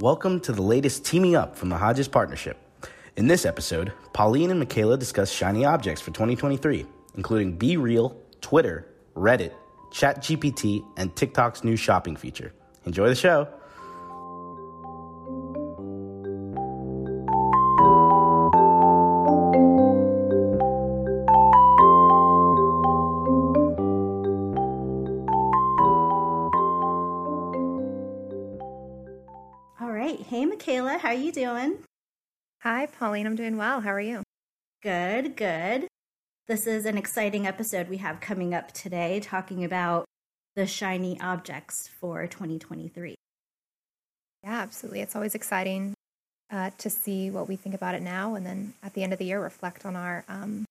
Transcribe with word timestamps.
Welcome 0.00 0.38
to 0.42 0.52
the 0.52 0.62
latest 0.62 1.04
teaming 1.04 1.34
up 1.34 1.56
from 1.56 1.70
the 1.70 1.76
Hodges 1.76 2.06
Partnership. 2.06 2.56
In 3.16 3.26
this 3.26 3.44
episode, 3.44 3.92
Paulyn 4.14 4.48
and 4.48 4.60
Michaela 4.60 4.96
discuss 4.96 5.28
shiny 5.28 5.64
objects 5.64 6.00
for 6.00 6.12
2023, 6.12 6.86
including 7.16 7.58
BeReal, 7.58 8.14
Twitter, 8.40 8.86
Reddit, 9.16 9.52
ChatGPT, 9.90 10.84
and 10.96 11.12
TikTok's 11.16 11.64
new 11.64 11.74
shopping 11.74 12.14
feature. 12.14 12.52
Enjoy 12.84 13.08
the 13.08 13.16
show. 13.16 13.48
Right. 30.08 30.22
Hey, 30.22 30.46
Michaela, 30.46 30.96
how 30.96 31.08
are 31.08 31.14
you 31.14 31.30
doing? 31.30 31.80
Hi, 32.62 32.86
Paulyn. 32.86 33.26
I'm 33.26 33.36
doing 33.36 33.58
well. 33.58 33.82
How 33.82 33.90
are 33.90 34.00
you? 34.00 34.22
Good, 34.82 35.36
good. 35.36 35.86
This 36.46 36.66
is 36.66 36.86
an 36.86 36.96
exciting 36.96 37.46
episode 37.46 37.90
we 37.90 37.98
have 37.98 38.18
coming 38.18 38.54
up 38.54 38.72
today 38.72 39.20
talking 39.20 39.64
about 39.64 40.06
the 40.56 40.66
shiny 40.66 41.20
objects 41.20 41.90
for 42.00 42.26
2023. 42.26 43.16
Yeah, 44.44 44.50
absolutely. 44.50 45.02
It's 45.02 45.14
always 45.14 45.34
exciting 45.34 45.92
uh, 46.50 46.70
to 46.78 46.88
see 46.88 47.28
what 47.28 47.46
we 47.46 47.56
think 47.56 47.74
about 47.74 47.94
it 47.94 48.00
now 48.00 48.34
and 48.34 48.46
then 48.46 48.72
at 48.82 48.94
the 48.94 49.02
end 49.02 49.12
of 49.12 49.18
the 49.18 49.26
year 49.26 49.42
reflect 49.42 49.84
on 49.84 49.94
our 49.94 50.24
um, 50.26 50.64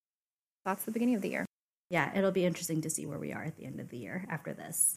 thoughts 0.65 0.81
at 0.81 0.85
the 0.87 0.91
beginning 0.93 1.13
of 1.13 1.21
the 1.21 1.29
year. 1.29 1.45
Yeah, 1.91 2.11
it'll 2.17 2.31
be 2.31 2.43
interesting 2.43 2.81
to 2.81 2.89
see 2.89 3.05
where 3.05 3.19
we 3.19 3.33
are 3.33 3.43
at 3.43 3.55
the 3.55 3.65
end 3.65 3.79
of 3.79 3.89
the 3.89 3.97
year 3.97 4.25
after 4.31 4.51
this. 4.51 4.95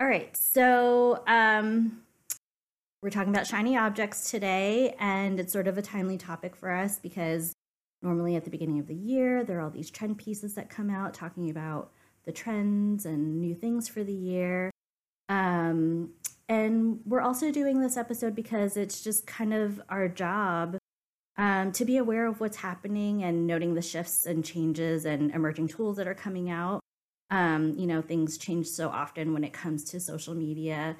All 0.00 0.06
right. 0.06 0.34
So, 0.34 1.22
um, 1.26 2.00
we're 3.02 3.10
talking 3.10 3.32
about 3.34 3.46
shiny 3.46 3.76
objects 3.76 4.30
today, 4.30 4.94
and 4.98 5.38
it's 5.38 5.52
sort 5.52 5.68
of 5.68 5.78
a 5.78 5.82
timely 5.82 6.18
topic 6.18 6.56
for 6.56 6.70
us 6.70 6.98
because 6.98 7.54
normally 8.02 8.36
at 8.36 8.44
the 8.44 8.50
beginning 8.50 8.78
of 8.78 8.86
the 8.86 8.94
year, 8.94 9.44
there 9.44 9.58
are 9.58 9.62
all 9.62 9.70
these 9.70 9.90
trend 9.90 10.18
pieces 10.18 10.54
that 10.54 10.70
come 10.70 10.90
out 10.90 11.14
talking 11.14 11.50
about 11.50 11.92
the 12.24 12.32
trends 12.32 13.06
and 13.06 13.40
new 13.40 13.54
things 13.54 13.88
for 13.88 14.02
the 14.02 14.12
year. 14.12 14.70
Um, 15.28 16.10
and 16.48 17.00
we're 17.04 17.20
also 17.20 17.50
doing 17.50 17.80
this 17.80 17.96
episode 17.96 18.34
because 18.34 18.76
it's 18.76 19.02
just 19.02 19.26
kind 19.26 19.52
of 19.52 19.80
our 19.88 20.08
job 20.08 20.78
um, 21.36 21.72
to 21.72 21.84
be 21.84 21.96
aware 21.96 22.26
of 22.26 22.40
what's 22.40 22.56
happening 22.56 23.22
and 23.24 23.46
noting 23.46 23.74
the 23.74 23.82
shifts 23.82 24.26
and 24.26 24.44
changes 24.44 25.04
and 25.04 25.32
emerging 25.32 25.68
tools 25.68 25.96
that 25.96 26.08
are 26.08 26.14
coming 26.14 26.50
out. 26.50 26.80
Um, 27.30 27.74
you 27.76 27.86
know, 27.86 28.00
things 28.00 28.38
change 28.38 28.68
so 28.68 28.88
often 28.88 29.32
when 29.32 29.42
it 29.42 29.52
comes 29.52 29.84
to 29.84 30.00
social 30.00 30.34
media 30.34 30.96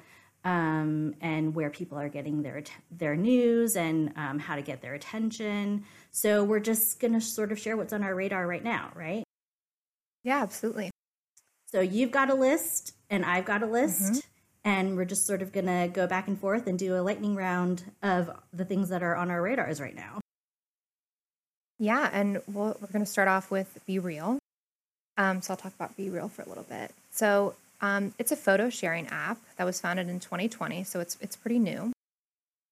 um, 0.47 1.13
and 1.19 1.53
where 1.53 1.69
people 1.69 1.99
are 1.99 2.07
getting 2.07 2.41
their 2.41 2.63
their 2.89 3.17
news 3.17 3.75
and 3.75 4.13
um, 4.15 4.39
how 4.39 4.55
to 4.55 4.61
get 4.61 4.81
their 4.81 4.93
attention. 4.93 5.83
So 6.11 6.45
we're 6.45 6.61
just 6.61 7.01
going 7.01 7.13
to 7.13 7.21
sort 7.21 7.51
of 7.51 7.59
share 7.59 7.75
what's 7.75 7.91
on 7.91 8.01
our 8.01 8.15
radar 8.15 8.47
right 8.47 8.63
now, 8.63 8.91
right? 8.95 9.25
Yeah, 10.23 10.41
absolutely. 10.41 10.89
So 11.65 11.81
you've 11.81 12.11
got 12.11 12.29
a 12.29 12.33
list, 12.33 12.93
and 13.09 13.25
I've 13.25 13.43
got 13.43 13.61
a 13.61 13.65
list, 13.65 14.01
mm-hmm. 14.01 14.19
and 14.63 14.95
we're 14.95 15.03
just 15.03 15.27
sort 15.27 15.41
of 15.41 15.51
going 15.51 15.65
to 15.65 15.89
go 15.91 16.07
back 16.07 16.29
and 16.29 16.39
forth 16.39 16.65
and 16.65 16.79
do 16.79 16.95
a 16.95 17.03
lightning 17.03 17.35
round 17.35 17.83
of 18.01 18.31
the 18.53 18.63
things 18.63 18.87
that 18.87 19.03
are 19.03 19.17
on 19.17 19.29
our 19.29 19.41
radars 19.41 19.81
right 19.81 19.95
now. 19.95 20.21
Yeah, 21.77 22.09
and 22.11 22.41
we 22.47 22.53
we 22.53 22.61
are 22.61 22.73
going 22.93 23.03
to 23.03 23.05
start 23.05 23.27
off 23.27 23.51
with 23.51 23.77
BeReal. 23.87 24.37
Um, 25.17 25.41
so 25.41 25.51
I'll 25.51 25.57
talk 25.57 25.73
about 25.75 25.97
BeReal 25.97 26.31
for 26.31 26.43
a 26.43 26.47
little 26.47 26.63
bit. 26.63 26.93
So 27.11 27.53
um, 27.81 28.13
it's 28.17 28.31
a 28.31 28.35
photo 28.35 28.69
sharing 28.69 29.07
app 29.07 29.37
that 29.57 29.65
was 29.65 29.79
founded 29.79 30.09
in 30.09 30.19
2020, 30.19 30.83
so 30.83 30.99
it's 30.99 31.17
it's 31.21 31.35
pretty 31.35 31.59
new. 31.59 31.91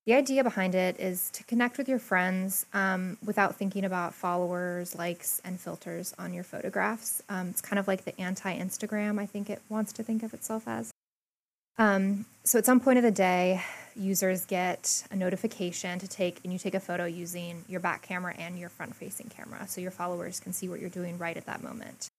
The 0.06 0.14
idea 0.14 0.44
behind 0.44 0.76
it 0.76 1.00
is 1.00 1.32
to 1.32 1.44
connect 1.46 1.80
with 1.80 1.90
your 1.90 1.98
friends 1.98 2.68
um, 2.74 3.18
without 3.26 3.56
thinking 3.56 3.86
about 3.86 4.14
followers, 4.14 4.94
likes, 4.94 5.42
and 5.44 5.60
filters 5.60 6.14
on 6.20 6.32
your 6.32 6.44
photographs. 6.44 7.24
Um, 7.28 7.48
it's 7.50 7.62
kind 7.62 7.80
of 7.80 7.88
like 7.88 8.06
the 8.06 8.20
anti 8.22 8.56
Instagram, 8.56 9.20
I 9.20 9.26
think 9.26 9.50
it 9.50 9.62
wants 9.68 9.94
to 9.94 10.04
think 10.04 10.22
of 10.22 10.34
itself 10.34 10.68
as. 10.68 10.92
Um, 11.78 12.26
so 12.44 12.60
at 12.60 12.66
some 12.66 12.80
point 12.80 12.98
of 12.98 13.04
the 13.04 13.12
day, 13.12 13.64
users 13.96 14.46
get 14.46 15.04
a 15.10 15.16
notification 15.16 15.98
to 15.98 16.08
take, 16.08 16.40
and 16.44 16.54
you 16.54 16.60
take 16.60 16.76
a 16.76 16.80
photo 16.80 17.06
using 17.06 17.66
your 17.68 17.80
back 17.80 18.04
camera 18.04 18.36
and 18.38 18.60
your 18.60 18.70
front 18.70 18.96
facing 18.96 19.30
camera. 19.30 19.68
So 19.68 19.82
your 19.82 19.92
followers 19.92 20.40
can 20.40 20.54
see 20.54 20.70
what 20.70 20.80
you're 20.80 20.90
doing 20.90 21.18
right 21.18 21.36
at 21.36 21.48
that 21.48 21.64
moment. 21.64 22.10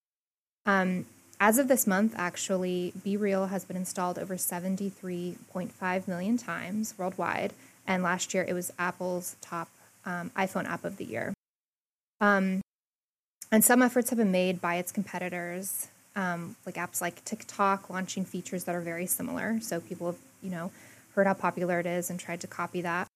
Um, 0.67 1.07
as 1.39 1.59
of 1.59 1.69
this 1.69 1.87
month, 1.87 2.15
actually, 2.17 2.93
BeReal 3.05 3.51
has 3.51 3.65
been 3.65 3.77
installed 3.77 4.19
over 4.19 4.37
73.5 4.37 6.09
million 6.09 6.39
times 6.39 6.95
worldwide. 6.97 7.53
And 7.87 8.03
last 8.03 8.33
year, 8.33 8.45
it 8.49 8.55
was 8.55 8.73
Apple's 8.79 9.37
top 9.41 9.69
um, 10.05 10.31
iPhone 10.37 10.65
app 10.67 10.85
of 10.85 10.97
the 10.97 11.05
year. 11.05 11.35
Um, 12.21 12.63
and 13.53 13.63
some 13.63 13.83
efforts 13.83 14.11
have 14.11 14.19
been 14.19 14.33
made 14.33 14.61
by 14.61 14.77
its 14.77 14.91
competitors, 14.91 15.89
um, 16.17 16.57
like 16.65 16.77
apps 16.77 17.01
like 17.01 17.25
TikTok, 17.25 17.91
launching 17.91 18.25
features 18.25 18.65
that 18.65 18.75
are 18.75 18.81
very 18.81 19.07
similar. 19.07 19.61
So 19.61 19.81
people 19.81 20.07
have, 20.07 20.19
you 20.43 20.51
know, 20.51 20.73
heard 21.15 21.27
how 21.27 21.35
popular 21.35 21.79
it 21.81 21.87
is 21.87 22.11
and 22.11 22.19
tried 22.19 22.41
to 22.41 22.47
copy 22.47 22.81
that. 22.81 23.09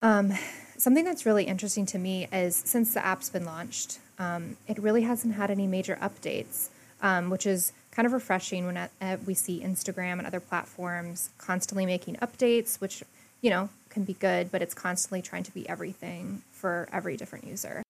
Um, 0.00 0.32
something 0.76 1.04
that's 1.04 1.26
really 1.26 1.44
interesting 1.44 1.84
to 1.86 1.98
me 1.98 2.28
is 2.32 2.56
since 2.56 2.94
the 2.94 3.04
app's 3.04 3.28
been 3.28 3.44
launched, 3.44 3.98
um, 4.18 4.56
it 4.66 4.78
really 4.78 5.02
hasn't 5.02 5.34
had 5.34 5.50
any 5.50 5.66
major 5.66 5.98
updates 6.00 6.68
um, 7.00 7.30
which 7.30 7.46
is 7.46 7.72
kind 7.90 8.06
of 8.06 8.12
refreshing 8.12 8.66
when 8.66 8.76
uh, 8.76 9.16
we 9.26 9.34
see 9.34 9.60
Instagram 9.60 10.18
and 10.18 10.26
other 10.26 10.40
platforms 10.40 11.30
constantly 11.38 11.86
making 11.86 12.16
updates, 12.16 12.80
which, 12.80 13.02
you 13.40 13.50
know, 13.50 13.68
can 13.88 14.04
be 14.04 14.14
good, 14.14 14.50
but 14.52 14.62
it's 14.62 14.74
constantly 14.74 15.22
trying 15.22 15.42
to 15.42 15.52
be 15.52 15.68
everything 15.68 16.42
for 16.52 16.88
every 16.92 17.16
different 17.16 17.46
user. 17.46 17.82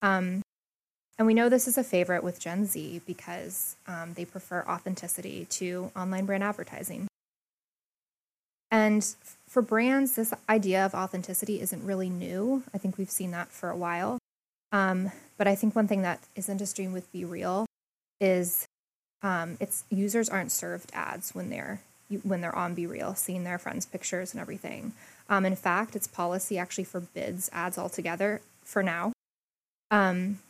Um, 0.00 0.42
and 1.18 1.26
we 1.26 1.34
know 1.34 1.48
this 1.48 1.68
is 1.68 1.78
a 1.78 1.84
favorite 1.84 2.24
with 2.24 2.40
Gen 2.40 2.66
Z 2.66 3.02
because 3.06 3.76
um, 3.86 4.14
they 4.14 4.24
prefer 4.24 4.64
authenticity 4.66 5.46
to 5.50 5.92
online 5.94 6.26
brand 6.26 6.42
advertising. 6.42 7.06
And 8.70 9.06
for 9.46 9.60
brands, 9.60 10.14
this 10.14 10.32
idea 10.48 10.84
of 10.84 10.94
authenticity 10.94 11.60
isn't 11.60 11.84
really 11.84 12.08
new. 12.08 12.62
I 12.74 12.78
think 12.78 12.96
we've 12.96 13.10
seen 13.10 13.30
that 13.32 13.48
for 13.52 13.68
a 13.68 13.76
while. 13.76 14.18
Um, 14.72 15.12
but 15.36 15.46
I 15.46 15.54
think 15.54 15.76
one 15.76 15.86
thing 15.86 16.02
that 16.02 16.20
is 16.34 16.48
interesting 16.48 16.92
with 16.94 17.12
BeReal 17.12 17.66
is 18.22 18.66
um, 19.22 19.56
it's 19.60 19.84
users 19.90 20.30
aren't 20.30 20.52
served 20.52 20.90
ads 20.94 21.34
when 21.34 21.50
they're 21.50 21.80
when 22.22 22.40
they're 22.40 22.54
on 22.54 22.76
BeReal, 22.76 23.16
seeing 23.16 23.44
their 23.44 23.58
friends' 23.58 23.86
pictures 23.86 24.32
and 24.32 24.40
everything. 24.40 24.92
Um, 25.28 25.46
in 25.46 25.56
fact, 25.56 25.96
its 25.96 26.06
policy 26.06 26.58
actually 26.58 26.84
forbids 26.84 27.48
ads 27.52 27.78
altogether 27.78 28.40
for 28.64 28.82
now. 28.82 29.12
Um, 29.90 30.40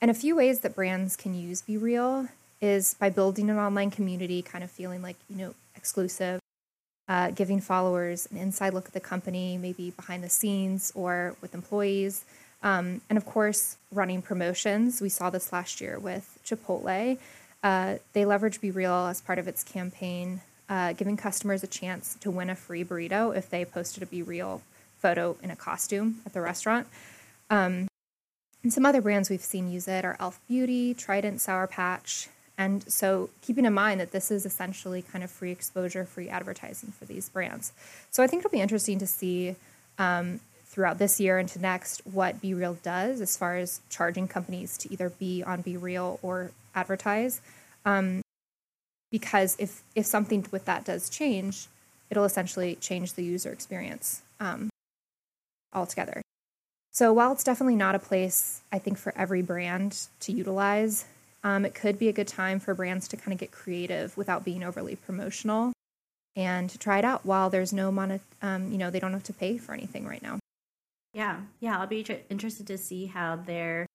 and 0.00 0.10
a 0.10 0.14
few 0.14 0.34
ways 0.36 0.60
that 0.60 0.74
brands 0.74 1.16
can 1.16 1.34
use 1.34 1.62
BeReal 1.62 2.28
is 2.60 2.94
by 2.94 3.10
building 3.10 3.50
an 3.50 3.58
online 3.58 3.90
community, 3.90 4.42
kind 4.42 4.64
of 4.64 4.70
feeling 4.70 5.02
like 5.02 5.16
you 5.30 5.36
know 5.36 5.54
exclusive, 5.74 6.40
uh, 7.08 7.30
giving 7.30 7.60
followers 7.60 8.28
an 8.30 8.36
inside 8.36 8.74
look 8.74 8.86
at 8.86 8.92
the 8.92 9.00
company, 9.00 9.56
maybe 9.56 9.90
behind 9.90 10.24
the 10.24 10.28
scenes 10.28 10.92
or 10.94 11.36
with 11.40 11.54
employees. 11.54 12.24
Um, 12.62 13.00
and 13.08 13.16
of 13.16 13.26
course, 13.26 13.76
running 13.92 14.22
promotions. 14.22 15.00
We 15.00 15.08
saw 15.08 15.30
this 15.30 15.52
last 15.52 15.80
year 15.80 15.98
with 15.98 16.38
Chipotle. 16.44 17.18
Uh, 17.62 17.96
they 18.12 18.22
leveraged 18.22 18.60
BeReal 18.60 19.10
as 19.10 19.20
part 19.20 19.38
of 19.38 19.48
its 19.48 19.62
campaign, 19.62 20.40
uh, 20.68 20.92
giving 20.92 21.16
customers 21.16 21.62
a 21.62 21.66
chance 21.66 22.16
to 22.20 22.30
win 22.30 22.50
a 22.50 22.54
free 22.54 22.84
burrito 22.84 23.36
if 23.36 23.50
they 23.50 23.64
posted 23.64 24.02
a 24.02 24.06
BeReal 24.06 24.60
photo 24.98 25.36
in 25.42 25.50
a 25.50 25.56
costume 25.56 26.20
at 26.24 26.32
the 26.32 26.40
restaurant. 26.40 26.86
Um, 27.50 27.88
and 28.62 28.72
some 28.72 28.84
other 28.84 29.00
brands 29.00 29.30
we've 29.30 29.40
seen 29.40 29.70
use 29.70 29.86
it 29.86 30.04
are 30.04 30.16
Elf 30.18 30.40
Beauty, 30.48 30.92
Trident 30.94 31.40
Sour 31.40 31.68
Patch. 31.68 32.28
And 32.58 32.90
so, 32.90 33.30
keeping 33.42 33.64
in 33.64 33.74
mind 33.74 34.00
that 34.00 34.12
this 34.12 34.30
is 34.30 34.46
essentially 34.46 35.02
kind 35.02 35.22
of 35.22 35.30
free 35.30 35.52
exposure, 35.52 36.04
free 36.04 36.28
advertising 36.28 36.90
for 36.90 37.04
these 37.04 37.28
brands. 37.28 37.72
So, 38.10 38.22
I 38.22 38.26
think 38.26 38.40
it'll 38.40 38.50
be 38.50 38.60
interesting 38.60 38.98
to 38.98 39.06
see 39.06 39.56
um, 39.98 40.40
throughout 40.76 40.98
this 40.98 41.18
year 41.18 41.38
into 41.38 41.58
next 41.58 42.02
what 42.04 42.42
BeReal 42.42 42.76
does 42.82 43.22
as 43.22 43.34
far 43.34 43.56
as 43.56 43.80
charging 43.88 44.28
companies 44.28 44.76
to 44.76 44.92
either 44.92 45.08
be 45.08 45.42
on 45.42 45.62
BeReal 45.62 46.18
or 46.20 46.50
advertise. 46.74 47.40
Um, 47.86 48.20
because 49.10 49.56
if 49.58 49.82
if 49.94 50.04
something 50.04 50.44
with 50.50 50.66
that 50.66 50.84
does 50.84 51.08
change, 51.08 51.68
it'll 52.10 52.26
essentially 52.26 52.74
change 52.74 53.14
the 53.14 53.24
user 53.24 53.50
experience 53.50 54.20
um, 54.38 54.68
altogether. 55.72 56.20
So 56.92 57.10
while 57.10 57.32
it's 57.32 57.44
definitely 57.44 57.76
not 57.76 57.94
a 57.94 57.98
place 57.98 58.60
I 58.70 58.78
think 58.78 58.98
for 58.98 59.14
every 59.16 59.40
brand 59.40 60.08
to 60.20 60.32
utilize, 60.32 61.06
um, 61.42 61.64
it 61.64 61.74
could 61.74 61.98
be 61.98 62.08
a 62.08 62.12
good 62.12 62.28
time 62.28 62.60
for 62.60 62.74
brands 62.74 63.08
to 63.08 63.16
kind 63.16 63.32
of 63.32 63.38
get 63.38 63.50
creative 63.50 64.14
without 64.14 64.44
being 64.44 64.62
overly 64.62 64.96
promotional 64.96 65.72
and 66.36 66.68
to 66.68 66.76
try 66.76 66.98
it 66.98 67.04
out 67.06 67.24
while 67.24 67.48
there's 67.48 67.72
no 67.72 67.90
monet, 67.90 68.20
um, 68.42 68.70
you 68.70 68.76
know, 68.76 68.90
they 68.90 69.00
don't 69.00 69.14
have 69.14 69.24
to 69.24 69.32
pay 69.32 69.56
for 69.56 69.72
anything 69.72 70.06
right 70.06 70.22
now. 70.22 70.38
Yeah, 71.16 71.40
yeah, 71.60 71.80
I'll 71.80 71.86
be 71.86 72.02
tr- 72.02 72.24
interested 72.28 72.66
to 72.66 72.76
see 72.76 73.06
how 73.06 73.36
their 73.36 73.86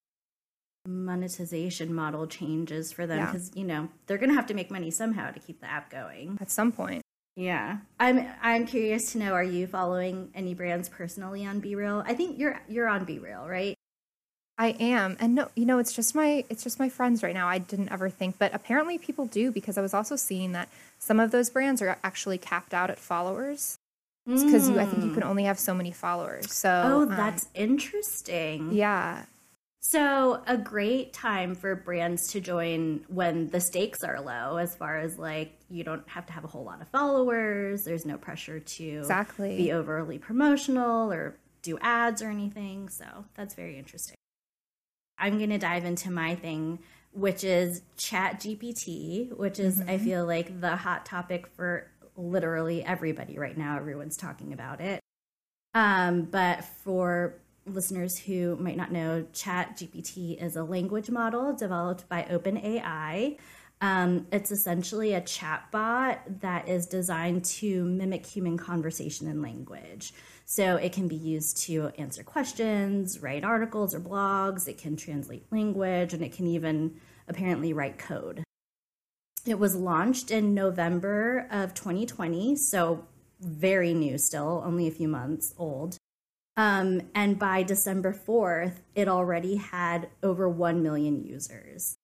monetization 0.88 1.94
model 1.94 2.26
changes 2.26 2.92
for 2.92 3.06
them 3.06 3.24
because 3.28 3.52
yeah. 3.54 3.62
you 3.62 3.68
know 3.68 3.90
they're 4.08 4.18
going 4.18 4.32
to 4.32 4.36
have 4.36 4.48
to 4.48 4.56
make 4.56 4.72
money 4.72 4.90
somehow 4.90 5.30
to 5.30 5.40
keep 5.40 5.62
the 5.62 5.70
app 5.70 5.92
going 5.92 6.40
at 6.42 6.50
some 6.50 6.72
point. 6.72 7.04
Yeah. 7.36 7.78
I'm 8.00 8.28
I'm 8.42 8.66
curious 8.66 9.12
to 9.12 9.20
know 9.20 9.34
are 9.34 9.44
you 9.44 9.68
following 9.68 10.32
any 10.34 10.56
brands 10.56 10.90
personally 10.90 11.46
on 11.46 11.62
BeReal? 11.62 12.04
I 12.08 12.16
think 12.16 12.40
you're 12.40 12.60
you're 12.68 12.88
on 12.88 13.06
BeReal, 13.06 13.48
right? 13.48 13.76
I 14.58 14.70
am. 14.80 15.16
And 15.20 15.36
no, 15.36 15.50
you 15.56 15.66
know, 15.66 15.78
it's 15.78 15.94
just 15.94 16.16
my 16.16 16.44
it's 16.50 16.64
just 16.64 16.80
my 16.80 16.90
friends 16.90 17.22
right 17.22 17.36
now. 17.36 17.48
I 17.48 17.60
didn't 17.60 17.92
ever 17.92 18.10
think, 18.10 18.40
but 18.40 18.52
apparently 18.56 18.98
people 18.98 19.28
do 19.28 19.52
because 19.52 19.78
I 19.78 19.82
was 19.82 19.94
also 19.94 20.16
seeing 20.16 20.54
that 20.54 20.70
some 20.98 21.20
of 21.20 21.30
those 21.30 21.52
brands 21.52 21.84
are 21.84 22.00
actually 22.04 22.40
capped 22.40 22.74
out 22.74 22.90
at 22.90 22.98
followers. 22.98 23.78
Because 24.26 24.70
mm. 24.70 24.78
I 24.78 24.86
think 24.86 25.04
you 25.04 25.14
can 25.14 25.24
only 25.24 25.46
have 25.46 25.58
so 25.58 25.74
many 25.74 25.92
followers. 25.92 26.54
So 26.54 26.70
Oh, 26.86 27.02
um, 27.04 27.10
that's 27.10 27.46
um, 27.46 27.50
interesting. 27.56 28.72
Yeah. 28.72 29.26
So, 29.84 30.44
a 30.46 30.58
great 30.58 31.12
time 31.12 31.56
for 31.56 31.76
brands 31.76 32.28
to 32.34 32.40
join 32.40 33.04
when 33.08 33.50
the 33.50 33.60
stakes 33.60 34.04
are 34.04 34.22
low, 34.22 34.58
as 34.58 34.76
far 34.76 35.00
as 35.00 35.18
like 35.18 35.58
you 35.72 35.84
don't 35.84 36.08
have 36.08 36.28
to 36.28 36.34
have 36.34 36.44
a 36.44 36.48
whole 36.48 36.64
lot 36.64 36.82
of 36.82 36.88
followers. 36.90 37.84
There's 37.84 38.06
no 38.06 38.18
pressure 38.20 38.60
to 38.60 38.84
exactly 38.84 39.58
be 39.58 39.72
overly 39.72 40.20
promotional 40.20 41.12
or 41.12 41.36
do 41.64 41.80
ads 41.82 42.22
or 42.22 42.30
anything. 42.30 42.90
So, 42.90 43.26
that's 43.34 43.56
very 43.56 43.80
interesting. 43.80 44.16
I'm 45.18 45.40
going 45.40 45.50
to 45.50 45.58
dive 45.58 45.84
into 45.84 46.12
my 46.12 46.36
thing, 46.36 46.78
which 47.12 47.44
is 47.44 47.82
ChatGPT, 47.98 49.36
which 49.36 49.60
is, 49.60 49.80
mm-hmm. 49.80 49.90
I 49.90 49.98
feel 49.98 50.28
like, 50.28 50.62
the 50.62 50.76
hot 50.76 51.08
topic 51.08 51.48
for 51.48 51.88
literally 52.16 52.84
everybody 52.84 53.38
right 53.38 53.58
now. 53.58 53.78
Everyone's 53.78 54.18
talking 54.18 54.54
about 54.54 54.82
it. 54.82 55.00
Um, 55.74 56.24
but 56.24 56.64
for 56.64 57.36
listeners 57.66 58.18
who 58.18 58.56
might 58.58 58.78
not 58.78 58.92
know, 58.92 59.26
ChatGPT 59.34 60.42
is 60.42 60.56
a 60.56 60.64
language 60.64 61.10
model 61.10 61.54
developed 61.54 62.10
by 62.10 62.24
OpenAI. 62.24 63.38
Um, 63.82 64.28
it's 64.32 64.52
essentially 64.52 65.14
a 65.14 65.22
chatbot 65.22 66.42
that 66.42 66.68
is 66.70 66.86
designed 66.86 67.46
to 67.46 67.84
mimic 67.84 68.26
human 68.26 68.58
conversation 68.58 69.28
and 69.28 69.42
language. 69.42 70.14
So 70.46 70.76
it 70.76 70.92
can 70.92 71.08
be 71.08 71.16
used 71.16 71.58
to 71.64 71.92
answer 71.98 72.24
questions, 72.24 73.22
write 73.22 73.44
articles 73.44 73.96
or 73.96 74.00
blogs, 74.00 74.68
it 74.68 74.78
can 74.78 74.98
translate 74.98 75.46
language, 75.52 76.14
and 76.14 76.22
it 76.22 76.34
can 76.34 76.46
even 76.46 77.00
apparently 77.28 77.74
write 77.74 77.98
code. 77.98 78.44
It 79.46 79.58
was 79.58 79.76
launched 79.76 80.30
in 80.30 80.54
November 80.54 81.48
of 81.50 81.74
2020, 81.74 82.56
so 82.56 83.06
very 83.40 83.94
new 83.94 84.18
still, 84.18 84.62
only 84.66 84.88
a 84.88 84.92
few 84.92 85.08
months 85.08 85.54
old. 85.58 85.98
Um, 86.56 87.02
and 87.16 87.40
by 87.40 87.64
December 87.64 88.14
4th, 88.14 88.82
it 88.94 89.08
already 89.08 89.56
had 89.56 90.10
over 90.22 90.48
1 90.48 90.84
million 90.84 91.24
users. 91.24 91.96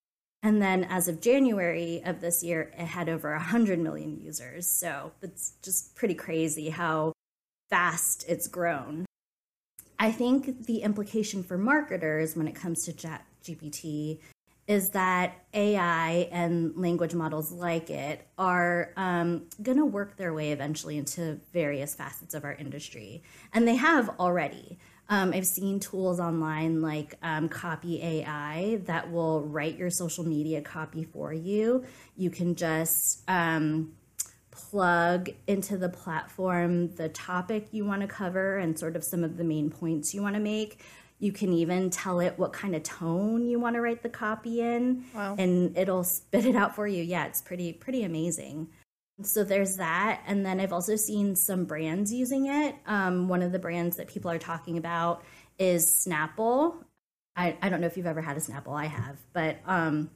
And 0.42 0.62
then 0.62 0.84
as 0.84 1.08
of 1.08 1.22
January 1.22 2.02
of 2.04 2.22
this 2.22 2.44
year, 2.44 2.72
it 2.78 2.86
had 2.86 3.10
over 3.10 3.32
100 3.34 3.80
million 3.80 4.20
users. 4.20 4.66
So 4.66 5.12
it's 5.22 5.54
just 5.62 5.96
pretty 5.96 6.16
crazy 6.16 6.70
how 6.70 7.14
fast 7.70 8.26
it's 8.28 8.48
grown. 8.48 9.06
I 10.00 10.12
think 10.12 10.66
the 10.66 10.84
implication 10.84 11.44
for 11.44 11.58
marketers 11.58 12.36
when 12.36 12.48
it 12.48 12.56
comes 12.56 12.84
to 12.86 12.94
Chat 12.94 13.26
GPT 13.44 14.20
is 14.68 14.90
that 14.90 15.46
AI 15.54 16.28
and 16.32 16.76
language 16.76 17.14
models 17.14 17.52
like 17.52 17.90
it 17.90 18.28
are 18.38 18.92
um, 18.98 19.48
going 19.62 19.78
to 19.78 19.86
work 19.86 20.18
their 20.18 20.34
way 20.34 20.52
eventually 20.52 20.98
into 20.98 21.40
various 21.54 21.96
facets 21.96 22.34
of 22.34 22.44
our 22.44 22.54
industry. 22.54 23.24
And 23.54 23.66
they 23.66 23.76
have 23.76 24.10
already. 24.20 24.78
Um, 25.10 25.32
I've 25.34 25.48
seen 25.48 25.80
tools 25.80 26.20
online 26.20 26.82
like 26.82 27.16
um, 27.24 27.48
Copy 27.48 28.04
AI 28.04 28.82
that 28.86 29.10
will 29.10 29.42
write 29.42 29.78
your 29.78 29.90
social 29.90 30.26
media 30.26 30.62
copy 30.62 31.06
for 31.06 31.32
you. 31.32 31.86
You 32.18 32.30
can 32.30 32.56
just 32.56 33.24
um, 33.30 33.94
plug 34.52 35.30
into 35.48 35.78
the 35.78 35.88
platform 35.88 36.94
the 36.96 37.08
topic 37.08 37.68
you 37.72 37.86
want 37.86 38.02
to 38.02 38.08
cover 38.08 38.58
and 38.58 38.78
sort 38.78 38.98
of 38.98 39.04
some 39.04 39.24
of 39.24 39.38
the 39.38 39.46
main 39.46 39.70
points 39.70 40.14
you 40.14 40.22
want 40.22 40.36
to 40.36 40.42
make. 40.42 40.84
You 41.20 41.32
can 41.32 41.52
even 41.52 41.90
tell 41.90 42.20
it 42.20 42.38
what 42.38 42.54
kind 42.54 42.76
of 42.76 42.84
tone 42.84 43.48
you 43.48 43.60
want 43.60 43.76
to 43.76 43.82
write 43.82 44.04
the 44.04 44.10
copy 44.10 44.62
in, 44.62 45.06
wow. 45.16 45.36
and 45.38 45.76
it'll 45.78 46.04
spit 46.04 46.46
it 46.46 46.56
out 46.56 46.76
for 46.76 46.88
you. 46.88 47.04
Yeah, 47.04 47.26
it's 47.26 47.42
pretty 47.42 47.74
pretty 47.74 48.04
amazing. 48.04 48.70
So 49.24 49.44
there's 49.44 49.78
that, 49.78 50.22
and 50.28 50.46
then 50.46 50.60
I've 50.60 50.74
also 50.74 50.96
seen 50.96 51.36
some 51.36 51.66
brands 51.66 52.14
using 52.14 52.46
it. 52.46 52.76
Um, 52.86 53.28
one 53.28 53.42
of 53.42 53.52
the 53.52 53.58
brands 53.58 53.98
that 53.98 54.08
people 54.08 54.30
are 54.30 54.38
talking 54.38 54.78
about 54.78 55.24
is 55.58 55.88
Snapple. 56.08 56.76
I, 57.36 57.58
I 57.62 57.70
don't 57.70 57.82
know 57.82 57.88
if 57.88 57.98
you've 57.98 58.08
ever 58.08 58.22
had 58.22 58.38
a 58.38 58.40
Snapple. 58.40 58.76
I 58.76 58.86
have, 58.86 59.18
but 59.34 59.58
um, 59.66 60.12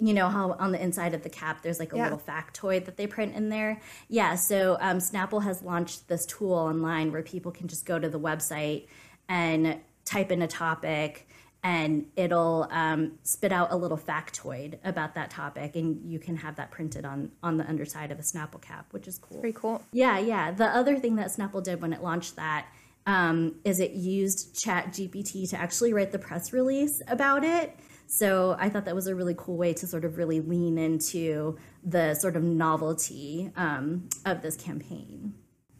you 0.00 0.14
know 0.14 0.30
how 0.30 0.52
on 0.52 0.72
the 0.72 0.82
inside 0.82 1.12
of 1.12 1.22
the 1.22 1.28
cap 1.28 1.62
there's 1.62 1.78
like 1.78 1.92
a 1.92 1.96
yeah. 1.96 2.04
little 2.04 2.18
factoid 2.18 2.86
that 2.86 2.96
they 2.96 3.06
print 3.06 3.34
in 3.34 3.50
there. 3.50 3.80
Yeah, 4.08 4.36
so 4.36 4.78
um, 4.80 4.98
Snapple 4.98 5.42
has 5.42 5.62
launched 5.62 6.08
this 6.08 6.24
tool 6.24 6.52
online 6.52 7.12
where 7.12 7.22
people 7.22 7.52
can 7.52 7.68
just 7.68 7.84
go 7.84 7.98
to 7.98 8.08
the 8.08 8.20
website 8.20 8.88
and 9.28 9.80
type 10.06 10.32
in 10.32 10.40
a 10.40 10.48
topic 10.48 11.28
and 11.62 12.06
it'll 12.14 12.68
um, 12.70 13.18
spit 13.24 13.50
out 13.50 13.72
a 13.72 13.76
little 13.76 13.98
factoid 13.98 14.78
about 14.84 15.16
that 15.16 15.30
topic 15.30 15.74
and 15.74 16.10
you 16.10 16.20
can 16.20 16.36
have 16.36 16.54
that 16.56 16.70
printed 16.70 17.04
on 17.04 17.30
on 17.42 17.56
the 17.56 17.68
underside 17.68 18.12
of 18.12 18.18
a 18.18 18.22
snapple 18.22 18.62
cap 18.62 18.86
which 18.92 19.08
is 19.08 19.18
cool. 19.18 19.40
Pretty 19.40 19.58
cool. 19.58 19.82
Yeah 19.92 20.18
yeah. 20.18 20.52
The 20.52 20.66
other 20.66 20.98
thing 20.98 21.16
that 21.16 21.26
snapple 21.28 21.62
did 21.62 21.82
when 21.82 21.92
it 21.92 22.02
launched 22.02 22.36
that 22.36 22.66
um, 23.04 23.56
is 23.64 23.80
it 23.80 23.92
used 23.92 24.58
chat 24.58 24.92
gpt 24.92 25.50
to 25.50 25.60
actually 25.60 25.92
write 25.92 26.12
the 26.12 26.18
press 26.18 26.52
release 26.52 27.02
about 27.08 27.42
it. 27.44 27.76
So 28.06 28.56
i 28.60 28.68
thought 28.68 28.84
that 28.84 28.94
was 28.94 29.08
a 29.08 29.16
really 29.16 29.34
cool 29.36 29.56
way 29.56 29.74
to 29.74 29.86
sort 29.88 30.04
of 30.04 30.18
really 30.18 30.40
lean 30.40 30.78
into 30.78 31.58
the 31.82 32.14
sort 32.14 32.36
of 32.36 32.44
novelty 32.44 33.50
um, 33.56 34.08
of 34.24 34.40
this 34.40 34.56
campaign 34.56 35.25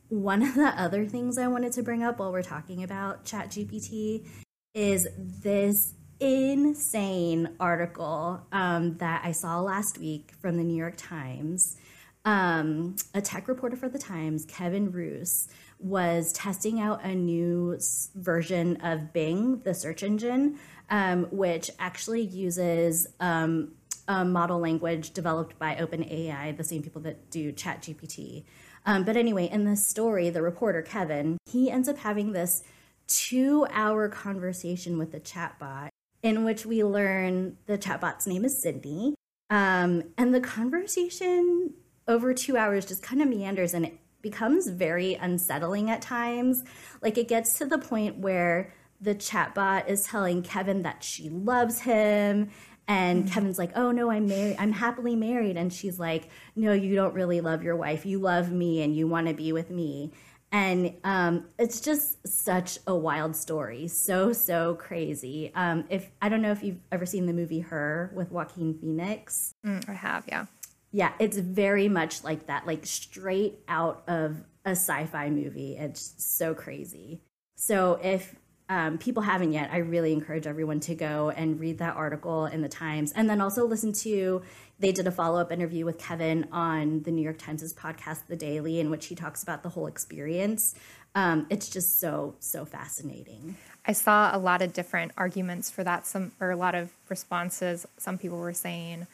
one 0.09 0.43
of 0.43 0.55
the 0.55 0.69
other 0.81 1.05
things 1.07 1.39
I 1.39 1.49
wanted 1.49 1.73
to 1.73 1.83
bring 1.83 2.03
up 2.03 2.19
while 2.19 2.33
we're 2.33 2.43
talking 2.43 2.83
about 2.83 3.25
ChatGPT 3.25 4.27
is 4.75 5.09
this 5.17 5.95
insane 6.21 7.51
article 7.61 8.41
um, 8.53 8.97
that 8.99 9.23
I 9.25 9.33
saw 9.33 9.61
last 9.61 9.99
week 9.99 10.33
from 10.41 10.57
the 10.57 10.65
New 10.65 10.77
York 10.77 10.95
Times. 10.97 11.77
Um, 12.25 12.97
a 13.15 13.21
tech 13.21 13.49
reporter 13.49 13.77
for 13.77 13.89
the 13.89 13.99
Times, 13.99 14.45
Kevin 14.47 14.91
Roose, 14.91 15.49
was 15.79 16.33
testing 16.33 16.81
out 16.81 17.05
a 17.05 17.15
new 17.15 17.79
version 18.15 18.77
of 18.83 19.13
Bing, 19.13 19.61
the 19.61 19.75
search 19.75 20.03
engine, 20.03 20.59
um, 20.91 21.25
which 21.31 21.71
actually 21.79 22.23
uses 22.23 23.07
um, 23.21 23.73
a 24.09 24.25
model 24.25 24.59
language 24.59 25.13
developed 25.13 25.59
by 25.59 25.75
OpenAI, 25.75 26.57
the 26.57 26.65
same 26.65 26.83
people 26.83 27.03
that 27.03 27.31
do 27.31 27.53
ChatGPT. 27.53 28.45
Um, 28.87 29.05
but 29.05 29.17
anyway, 29.17 29.49
in 29.51 29.65
this 29.65 29.87
story, 29.87 30.31
the 30.31 30.43
reporter, 30.43 30.81
Kevin, 30.81 31.39
he 31.47 31.71
ends 31.71 31.89
up 31.89 31.99
having 31.99 32.33
this 32.33 32.63
two 33.09 33.67
hour 33.71 34.09
conversation 34.09 34.97
with 34.99 35.13
the 35.13 35.21
chatbot 35.21 35.89
in 36.23 36.45
which 36.45 36.65
we 36.65 36.83
learn 36.83 37.57
the 37.67 37.79
chatbot's 37.79 38.27
name 38.27 38.45
is 38.45 38.61
Sydney. 38.61 39.15
Um, 39.51 40.03
and 40.17 40.35
the 40.35 40.41
conversation 40.41 41.75
over 42.09 42.33
two 42.33 42.57
hours 42.57 42.87
just 42.87 43.03
kind 43.03 43.21
of 43.21 43.29
meanders 43.29 43.75
and 43.75 43.85
it 43.85 43.99
becomes 44.23 44.69
very 44.69 45.15
unsettling 45.15 45.91
at 45.91 46.03
times. 46.03 46.65
Like 47.03 47.19
it 47.19 47.29
gets 47.29 47.59
to 47.59 47.67
the 47.67 47.79
point 47.79 48.19
where 48.19 48.73
the 49.01 49.15
chatbot 49.15 49.89
is 49.89 50.05
telling 50.05 50.43
Kevin 50.43 50.83
that 50.83 51.05
she 51.05 51.29
loves 51.29 51.81
him 51.81 52.51
and 52.89 53.25
mm-hmm. 53.25 53.33
Kevin's 53.33 53.59
like, 53.59 53.73
"Oh 53.77 53.91
no, 53.91 54.11
I'm 54.11 54.27
married. 54.27 54.57
I'm 54.59 54.73
happily 54.73 55.17
married." 55.17 55.57
And 55.57 55.73
she's 55.73 55.99
like, 55.99 56.29
"No, 56.55 56.73
you 56.73 56.95
don't 56.95 57.15
really 57.15 57.41
love 57.41 57.63
your 57.63 57.77
wife. 57.77 58.07
You 58.07 58.19
love 58.19 58.51
me, 58.51 58.83
and 58.83 58.95
you 58.95 59.07
want 59.07 59.29
to 59.29 59.35
be 59.35 59.53
with 59.53 59.71
me." 59.71 60.13
And 60.53 60.95
um, 61.03 61.47
it's 61.59 61.81
just 61.81 62.27
such 62.27 62.79
a 62.87 62.95
wild 62.95 63.35
story, 63.35 63.89
so 63.89 64.33
so 64.33 64.75
crazy. 64.75 65.53
Um, 65.55 65.85
if 65.91 66.11
I 66.23 66.29
don't 66.29 66.43
know 66.43 66.53
if 66.53 66.63
you've 66.63 66.81
ever 66.93 67.05
seen 67.05 67.27
the 67.27 67.33
movie 67.33 67.61
Her 67.61 68.13
with 68.15 68.31
Joaquin 68.31 68.79
Phoenix, 68.79 69.55
mm, 69.65 69.89
I 69.89 69.93
have, 69.93 70.25
yeah, 70.29 70.47
yeah. 70.93 71.13
It's 71.19 71.37
very 71.37 71.89
much 71.89 72.23
like 72.23 72.47
that, 72.47 72.67
like 72.67 72.87
straight 72.87 73.59
out 73.69 74.05
of 74.07 74.45
a 74.65 74.71
sci-fi 74.71 75.31
movie. 75.31 75.77
It's 75.77 76.15
so 76.19 76.55
crazy. 76.55 77.21
So 77.57 77.99
if 78.03 78.35
um, 78.69 78.99
people 78.99 79.23
haven't 79.23 79.53
yet, 79.53 79.71
I 79.73 79.79
really 79.79 80.13
encourage 80.13 80.47
everyone 80.47 80.81
to 80.81 80.95
go 80.95 81.31
and 81.31 81.61
read 81.61 81.79
that 81.79 81.97
article 81.97 82.47
in 82.47 82.63
the 82.63 82.69
Times, 82.69 83.13
and 83.13 83.31
then 83.31 83.41
also 83.41 83.67
listen 83.67 83.93
to. 83.93 84.43
They 84.79 84.93
did 84.93 85.07
a 85.07 85.11
follow 85.11 85.41
up 85.41 85.53
interview 85.53 85.85
with 85.85 85.99
Kevin 85.99 86.49
on 86.53 87.03
the 87.05 87.11
New 87.11 87.23
York 87.23 87.39
Times' 87.39 87.73
podcast, 87.73 88.27
The 88.29 88.37
Daily, 88.37 88.81
in 88.81 88.91
which 88.91 89.07
he 89.07 89.15
talks 89.15 89.43
about 89.43 89.63
the 89.63 89.71
whole 89.71 89.87
experience. 89.87 90.75
Um, 91.15 91.47
it's 91.49 91.71
just 91.71 91.99
so 92.01 92.35
so 92.41 92.65
fascinating. 92.65 93.57
I 93.87 93.93
saw 93.93 94.37
a 94.37 94.39
lot 94.39 94.61
of 94.63 94.73
different 94.73 95.13
arguments 95.17 95.71
for 95.71 95.85
that. 95.85 96.07
Some 96.07 96.33
or 96.41 96.51
a 96.51 96.57
lot 96.57 96.75
of 96.75 96.91
responses. 97.09 97.87
Some 97.97 98.19
people 98.19 98.39
were 98.39 98.53
saying, 98.53 99.07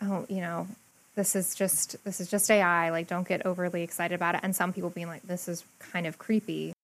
"Oh, 0.00 0.26
you 0.28 0.40
know, 0.40 0.68
this 1.16 1.34
is 1.34 1.54
just 1.54 1.96
this 2.04 2.20
is 2.20 2.30
just 2.30 2.50
AI. 2.50 2.90
Like, 2.90 3.08
don't 3.08 3.26
get 3.26 3.44
overly 3.46 3.82
excited 3.82 4.14
about 4.14 4.34
it." 4.34 4.42
And 4.44 4.54
some 4.54 4.72
people 4.72 4.90
being 4.90 5.08
like, 5.08 5.22
"This 5.22 5.48
is 5.48 5.64
kind 5.78 6.06
of 6.06 6.18
creepy." 6.18 6.74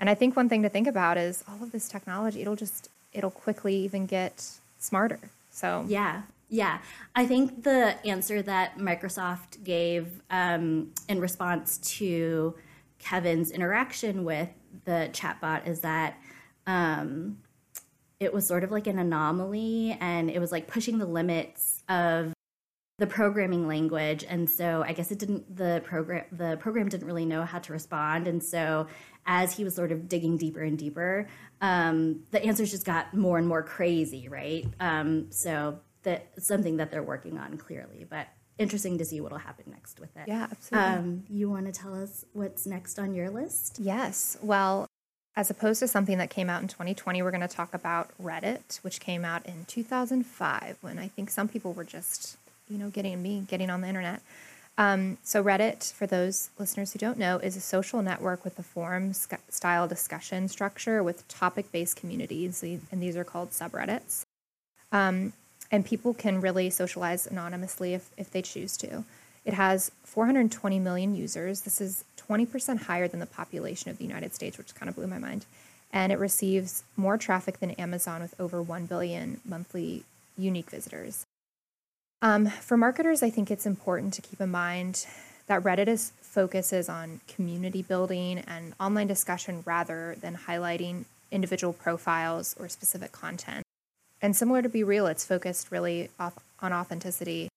And 0.00 0.10
I 0.10 0.14
think 0.14 0.34
one 0.34 0.48
thing 0.48 0.62
to 0.62 0.68
think 0.68 0.88
about 0.88 1.18
is 1.18 1.44
all 1.48 1.62
of 1.62 1.70
this 1.70 1.88
technology, 1.88 2.40
it'll 2.40 2.56
just, 2.56 2.88
it'll 3.12 3.30
quickly 3.30 3.76
even 3.76 4.06
get 4.06 4.50
smarter. 4.78 5.20
So, 5.50 5.84
yeah. 5.86 6.22
Yeah, 6.52 6.78
I 7.14 7.26
think 7.26 7.62
the 7.62 7.94
answer 8.04 8.42
that 8.42 8.76
Microsoft 8.76 9.62
gave 9.62 10.20
um, 10.30 10.92
in 11.08 11.20
response 11.20 11.78
to 11.98 12.56
Kevin's 12.98 13.52
interaction 13.52 14.24
with 14.24 14.48
the 14.84 15.10
chatbot 15.12 15.68
is 15.68 15.80
that 15.82 16.18
um, 16.66 17.38
it 18.18 18.32
was 18.32 18.46
sort 18.46 18.64
of 18.64 18.70
like 18.70 18.86
an 18.86 18.98
anomaly 18.98 19.96
and 20.00 20.30
it 20.30 20.38
was 20.38 20.50
like 20.52 20.66
pushing 20.66 20.98
the 20.98 21.06
limits 21.06 21.82
of 21.88 22.32
the 22.98 23.06
programming 23.06 23.66
language 23.66 24.26
and 24.28 24.48
so 24.48 24.84
i 24.86 24.92
guess 24.92 25.10
it 25.10 25.18
didn't 25.18 25.56
the 25.56 25.80
program 25.86 26.22
the 26.32 26.58
program 26.60 26.86
didn't 26.86 27.06
really 27.06 27.24
know 27.24 27.44
how 27.44 27.58
to 27.58 27.72
respond 27.72 28.28
and 28.28 28.42
so 28.42 28.86
as 29.26 29.56
he 29.56 29.64
was 29.64 29.74
sort 29.74 29.92
of 29.92 30.08
digging 30.08 30.36
deeper 30.36 30.62
and 30.62 30.78
deeper 30.78 31.28
um, 31.60 32.22
the 32.30 32.42
answers 32.42 32.70
just 32.70 32.86
got 32.86 33.12
more 33.14 33.38
and 33.38 33.46
more 33.46 33.62
crazy 33.62 34.28
right 34.28 34.66
um, 34.80 35.30
so 35.30 35.78
that 36.02 36.28
something 36.38 36.76
that 36.78 36.90
they're 36.90 37.02
working 37.02 37.38
on 37.38 37.58
clearly, 37.58 38.06
but 38.08 38.28
interesting 38.58 38.98
to 38.98 39.04
see 39.04 39.20
what'll 39.20 39.38
happen 39.38 39.64
next 39.68 40.00
with 40.00 40.14
it. 40.16 40.24
Yeah, 40.26 40.48
absolutely. 40.50 40.90
Um, 40.90 41.24
you 41.28 41.50
want 41.50 41.66
to 41.66 41.72
tell 41.72 41.94
us 41.94 42.24
what's 42.32 42.66
next 42.66 42.98
on 42.98 43.14
your 43.14 43.30
list? 43.30 43.78
Yes. 43.80 44.36
Well, 44.42 44.86
as 45.36 45.50
opposed 45.50 45.80
to 45.80 45.88
something 45.88 46.18
that 46.18 46.30
came 46.30 46.50
out 46.50 46.60
in 46.60 46.68
2020, 46.68 47.22
we're 47.22 47.30
going 47.30 47.40
to 47.40 47.48
talk 47.48 47.72
about 47.72 48.10
Reddit, 48.22 48.78
which 48.82 49.00
came 49.00 49.24
out 49.24 49.46
in 49.46 49.64
2005 49.66 50.76
when 50.80 50.98
I 50.98 51.08
think 51.08 51.30
some 51.30 51.48
people 51.48 51.72
were 51.72 51.84
just, 51.84 52.36
you 52.68 52.78
know, 52.78 52.90
getting 52.90 53.22
me 53.22 53.44
getting 53.48 53.70
on 53.70 53.80
the 53.80 53.88
internet. 53.88 54.22
Um, 54.80 55.18
so, 55.22 55.44
Reddit, 55.44 55.92
for 55.92 56.06
those 56.06 56.48
listeners 56.58 56.94
who 56.94 56.98
don't 56.98 57.18
know, 57.18 57.36
is 57.36 57.54
a 57.54 57.60
social 57.60 58.00
network 58.00 58.44
with 58.44 58.58
a 58.58 58.62
forum 58.62 59.12
style 59.12 59.86
discussion 59.86 60.48
structure 60.48 61.02
with 61.02 61.28
topic 61.28 61.70
based 61.70 61.96
communities, 61.96 62.62
and 62.62 63.02
these 63.02 63.14
are 63.14 63.22
called 63.22 63.50
subreddits. 63.50 64.22
Um, 64.90 65.34
and 65.70 65.84
people 65.84 66.14
can 66.14 66.40
really 66.40 66.70
socialize 66.70 67.26
anonymously 67.26 67.92
if, 67.92 68.08
if 68.16 68.30
they 68.30 68.40
choose 68.40 68.78
to. 68.78 69.04
It 69.44 69.52
has 69.52 69.92
420 70.04 70.78
million 70.78 71.14
users. 71.14 71.60
This 71.60 71.82
is 71.82 72.02
20% 72.16 72.84
higher 72.84 73.06
than 73.06 73.20
the 73.20 73.26
population 73.26 73.90
of 73.90 73.98
the 73.98 74.04
United 74.06 74.34
States, 74.34 74.56
which 74.56 74.74
kind 74.74 74.88
of 74.88 74.96
blew 74.96 75.06
my 75.06 75.18
mind. 75.18 75.44
And 75.92 76.10
it 76.10 76.18
receives 76.18 76.84
more 76.96 77.18
traffic 77.18 77.60
than 77.60 77.72
Amazon 77.72 78.22
with 78.22 78.34
over 78.40 78.62
1 78.62 78.86
billion 78.86 79.42
monthly 79.44 80.04
unique 80.38 80.70
visitors. 80.70 81.26
Um, 82.22 82.46
for 82.46 82.76
marketers, 82.76 83.22
I 83.22 83.30
think 83.30 83.50
it's 83.50 83.66
important 83.66 84.12
to 84.14 84.22
keep 84.22 84.40
in 84.40 84.50
mind 84.50 85.06
that 85.46 85.62
Reddit 85.62 85.88
is, 85.88 86.12
focuses 86.20 86.88
on 86.88 87.20
community 87.26 87.82
building 87.82 88.38
and 88.46 88.74
online 88.78 89.06
discussion 89.06 89.62
rather 89.64 90.16
than 90.20 90.36
highlighting 90.36 91.04
individual 91.30 91.72
profiles 91.72 92.54
or 92.58 92.68
specific 92.68 93.10
content. 93.12 93.64
And 94.22 94.36
similar 94.36 94.60
to 94.60 94.68
BeReal, 94.68 95.10
it's 95.10 95.24
focused 95.24 95.70
really 95.70 96.10
off, 96.20 96.38
on 96.60 96.72
authenticity. 96.72 97.48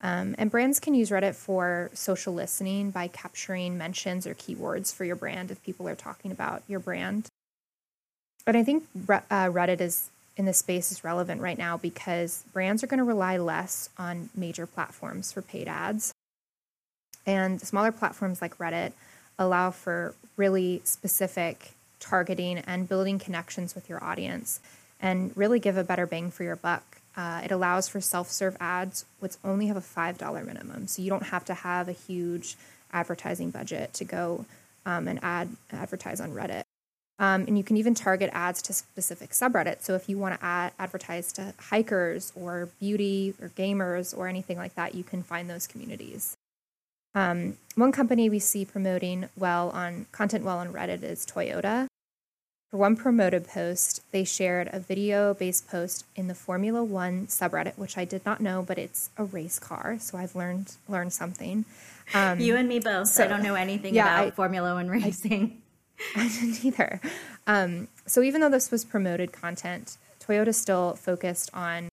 Um, 0.00 0.34
and 0.38 0.50
brands 0.50 0.80
can 0.80 0.94
use 0.94 1.10
Reddit 1.10 1.34
for 1.34 1.90
social 1.94 2.32
listening 2.32 2.90
by 2.90 3.08
capturing 3.08 3.76
mentions 3.76 4.26
or 4.26 4.34
keywords 4.34 4.94
for 4.94 5.04
your 5.04 5.16
brand 5.16 5.50
if 5.50 5.62
people 5.64 5.88
are 5.88 5.94
talking 5.94 6.30
about 6.30 6.62
your 6.68 6.80
brand. 6.80 7.26
But 8.44 8.56
I 8.56 8.64
think 8.64 8.84
uh, 9.08 9.48
Reddit 9.48 9.80
is 9.80 10.10
in 10.36 10.44
this 10.44 10.58
space 10.58 10.90
is 10.90 11.04
relevant 11.04 11.40
right 11.40 11.58
now 11.58 11.76
because 11.76 12.44
brands 12.52 12.82
are 12.82 12.86
going 12.86 12.98
to 12.98 13.04
rely 13.04 13.36
less 13.36 13.90
on 13.98 14.30
major 14.34 14.66
platforms 14.66 15.32
for 15.32 15.42
paid 15.42 15.68
ads. 15.68 16.12
And 17.26 17.60
smaller 17.60 17.92
platforms 17.92 18.40
like 18.40 18.58
Reddit 18.58 18.92
allow 19.38 19.70
for 19.70 20.14
really 20.36 20.80
specific 20.84 21.72
targeting 22.00 22.58
and 22.58 22.88
building 22.88 23.18
connections 23.18 23.74
with 23.74 23.88
your 23.88 24.02
audience 24.02 24.60
and 25.00 25.36
really 25.36 25.60
give 25.60 25.76
a 25.76 25.84
better 25.84 26.06
bang 26.06 26.30
for 26.30 26.42
your 26.42 26.56
buck. 26.56 26.98
Uh, 27.16 27.42
it 27.44 27.50
allows 27.50 27.88
for 27.88 28.00
self 28.00 28.30
serve 28.30 28.56
ads, 28.58 29.04
which 29.20 29.34
only 29.44 29.66
have 29.66 29.76
a 29.76 29.80
$5 29.80 30.46
minimum. 30.46 30.86
So 30.86 31.02
you 31.02 31.10
don't 31.10 31.24
have 31.24 31.44
to 31.46 31.54
have 31.54 31.88
a 31.88 31.92
huge 31.92 32.56
advertising 32.92 33.50
budget 33.50 33.92
to 33.94 34.04
go 34.04 34.46
um, 34.86 35.08
and 35.08 35.20
ad, 35.22 35.50
advertise 35.70 36.20
on 36.20 36.32
Reddit. 36.32 36.64
Um, 37.22 37.44
and 37.46 37.56
you 37.56 37.62
can 37.62 37.76
even 37.76 37.94
target 37.94 38.30
ads 38.32 38.60
to 38.62 38.72
specific 38.72 39.30
subreddits. 39.30 39.82
So 39.82 39.94
if 39.94 40.08
you 40.08 40.18
want 40.18 40.40
to 40.40 40.44
ad- 40.44 40.72
advertise 40.76 41.32
to 41.34 41.54
hikers 41.56 42.32
or 42.34 42.68
beauty 42.80 43.34
or 43.40 43.50
gamers 43.50 44.16
or 44.16 44.26
anything 44.26 44.58
like 44.58 44.74
that, 44.74 44.96
you 44.96 45.04
can 45.04 45.22
find 45.22 45.48
those 45.48 45.68
communities. 45.68 46.36
Um, 47.14 47.58
one 47.76 47.92
company 47.92 48.28
we 48.28 48.40
see 48.40 48.64
promoting 48.64 49.28
well 49.36 49.70
on 49.70 50.06
content 50.10 50.44
well 50.44 50.58
on 50.58 50.72
Reddit 50.72 51.04
is 51.04 51.24
Toyota. 51.24 51.86
For 52.72 52.78
one 52.78 52.96
promoted 52.96 53.46
post, 53.46 54.02
they 54.10 54.24
shared 54.24 54.68
a 54.72 54.80
video 54.80 55.32
based 55.32 55.68
post 55.68 56.04
in 56.16 56.26
the 56.26 56.34
Formula 56.34 56.82
One 56.82 57.28
subreddit, 57.28 57.78
which 57.78 57.96
I 57.96 58.04
did 58.04 58.26
not 58.26 58.40
know, 58.40 58.64
but 58.66 58.78
it's 58.78 59.10
a 59.16 59.24
race 59.24 59.60
car. 59.60 59.96
So 60.00 60.18
I've 60.18 60.34
learned 60.34 60.72
learned 60.88 61.12
something. 61.12 61.66
Um, 62.14 62.40
you 62.40 62.56
and 62.56 62.68
me 62.68 62.78
both. 62.80 63.08
So, 63.08 63.24
I 63.24 63.26
don't 63.28 63.44
know 63.44 63.54
anything 63.54 63.94
yeah, 63.94 64.16
about 64.16 64.26
I, 64.26 64.30
Formula 64.32 64.74
One 64.74 64.88
racing. 64.88 65.61
I, 65.61 65.61
I 66.16 66.28
didn't 66.28 66.64
either. 66.64 67.00
Um, 67.46 67.88
so 68.06 68.22
even 68.22 68.40
though 68.40 68.50
this 68.50 68.70
was 68.70 68.84
promoted 68.84 69.32
content, 69.32 69.96
Toyota 70.20 70.54
still 70.54 70.94
focused 70.94 71.50
on 71.52 71.88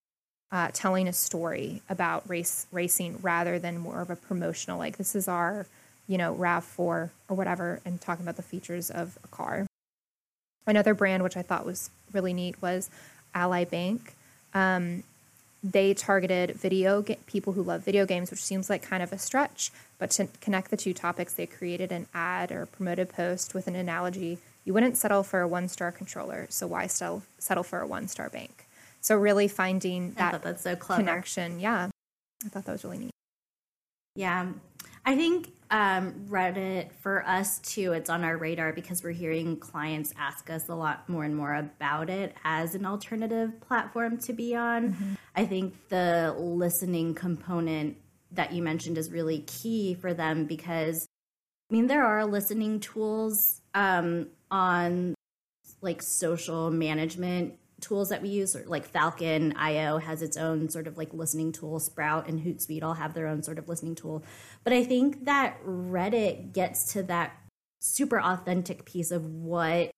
uh, 0.51 0.70
telling 0.74 1.08
a 1.08 1.13
story 1.13 1.82
about 1.89 2.27
race 2.27 2.65
racing 2.72 3.20
rather 3.22 3.60
than 3.60 3.77
more 3.77 4.01
of 4.01 4.10
a 4.10 4.15
promotional, 4.15 4.79
like 4.79 4.98
this 4.98 5.15
is 5.15 5.27
our, 5.27 5.65
you 6.08 6.18
know, 6.18 6.34
Rav 6.34 6.63
Four 6.63 7.12
or 7.27 7.36
whatever, 7.36 7.82
and 7.86 8.01
talking 8.01 8.25
about 8.25 8.36
the 8.36 8.41
features 8.41 8.89
of 8.89 9.18
a 9.24 9.27
car. 9.27 9.68
Another 10.65 10.94
brand 10.94 11.24
which 11.24 11.38
I 11.38 11.41
thought 11.41 11.65
was 11.65 11.89
really 12.13 12.34
neat 12.34 12.62
was 12.62 12.89
Ally 13.34 13.63
Bank. 13.63 14.13
Um, 14.53 15.03
they 15.63 15.94
targeted 15.94 16.56
video 16.56 17.01
ga- 17.01 17.18
people 17.25 17.54
who 17.54 17.62
love 17.63 17.84
video 17.84 18.06
games, 18.06 18.32
which 18.32 18.44
seems 18.44 18.70
like 18.70 18.82
kind 18.82 19.04
of 19.04 19.12
a 19.12 19.18
stretch. 19.18 19.72
But 19.98 20.12
to 20.12 20.28
connect 20.42 20.72
the 20.72 20.78
two 20.78 20.94
topics, 20.94 21.34
they 21.34 21.46
created 21.46 21.92
an 21.92 22.08
ad 22.13 22.51
or 22.51 22.66
promoted 22.66 23.10
post 23.10 23.54
with 23.54 23.68
an 23.68 23.75
analogy. 23.75 24.38
You 24.63 24.74
wouldn't 24.74 24.98
settle 24.98 25.24
for 25.24 25.42
a 25.42 25.48
one 25.48 25.68
star 25.68 25.92
controller, 25.92 26.48
so 26.50 26.68
why 26.68 26.88
settle 26.88 27.24
settle 27.38 27.63
for 27.63 27.82
a 27.82 27.88
one 27.88 28.08
star 28.08 28.30
bank? 28.30 28.66
So 29.01 29.16
really 29.18 29.48
finding 29.48 30.13
that 30.13 30.42
that's 30.42 30.63
so 30.63 30.75
clever. 30.75 31.01
connection. 31.01 31.60
Yeah, 31.60 31.89
I 32.46 32.50
thought 32.50 32.66
that 32.66 32.72
was 32.72 32.84
really 32.84 33.00
neat. 33.00 33.12
Yeah, 34.16 34.48
I 35.06 35.16
think 35.16 35.50
um, 35.72 36.26
Reddit 36.28 36.92
for 36.94 37.26
us 37.28 37.60
too, 37.60 37.94
it's 37.94 38.10
on 38.10 38.24
our 38.24 38.38
radar 38.38 38.74
because 38.74 39.04
we're 39.04 39.12
hearing 39.12 39.58
clients 39.58 40.14
ask 40.18 40.50
us 40.50 40.68
a 40.68 40.76
lot 40.76 41.08
more 41.08 41.24
and 41.24 41.36
more 41.36 41.54
about 41.54 42.10
it 42.10 42.36
as 42.44 42.74
an 42.74 42.86
alternative 42.86 43.60
platform 43.62 44.18
to 44.20 44.34
be 44.34 44.56
on. 44.56 44.94
Mm-hmm. 44.94 45.14
I 45.36 45.46
think 45.46 45.76
the 45.90 46.36
listening 46.38 47.14
component 47.14 47.98
that 48.32 48.52
you 48.52 48.64
mentioned 48.64 48.98
is 48.98 49.12
really 49.12 49.40
key 49.42 49.94
for 49.94 50.14
them 50.14 50.46
because 50.46 51.08
I 51.70 51.74
mean 51.74 51.88
there 51.88 52.06
are 52.06 52.26
listening 52.26 52.80
tools 52.80 53.62
um, 53.76 54.28
on 54.50 55.14
like 55.82 56.02
social 56.02 56.72
management 56.72 57.56
tools 57.82 58.10
that 58.10 58.22
we 58.22 58.30
use, 58.30 58.56
like 58.66 58.86
Falcon.io 58.86 59.98
has 59.98 60.22
its 60.22 60.38
own 60.38 60.70
sort 60.70 60.88
of 60.88 60.98
like 60.98 61.14
listening 61.14 61.52
tool. 61.52 61.80
Sprout 61.80 62.28
and 62.28 62.42
Hootsuite 62.42 62.84
all 62.84 62.94
have 62.94 63.14
their 63.14 63.28
own 63.28 63.44
sort 63.44 63.60
of 63.60 63.68
listening 63.68 63.96
tool. 63.96 64.24
But 64.64 64.74
I 64.74 64.84
think 64.84 65.26
that 65.26 65.64
Reddit 65.66 66.54
gets 66.54 66.94
to 66.94 67.04
that 67.04 67.34
super 67.80 68.20
authentic 68.20 68.86
piece 68.86 69.12
of 69.12 69.26
what 69.26 69.92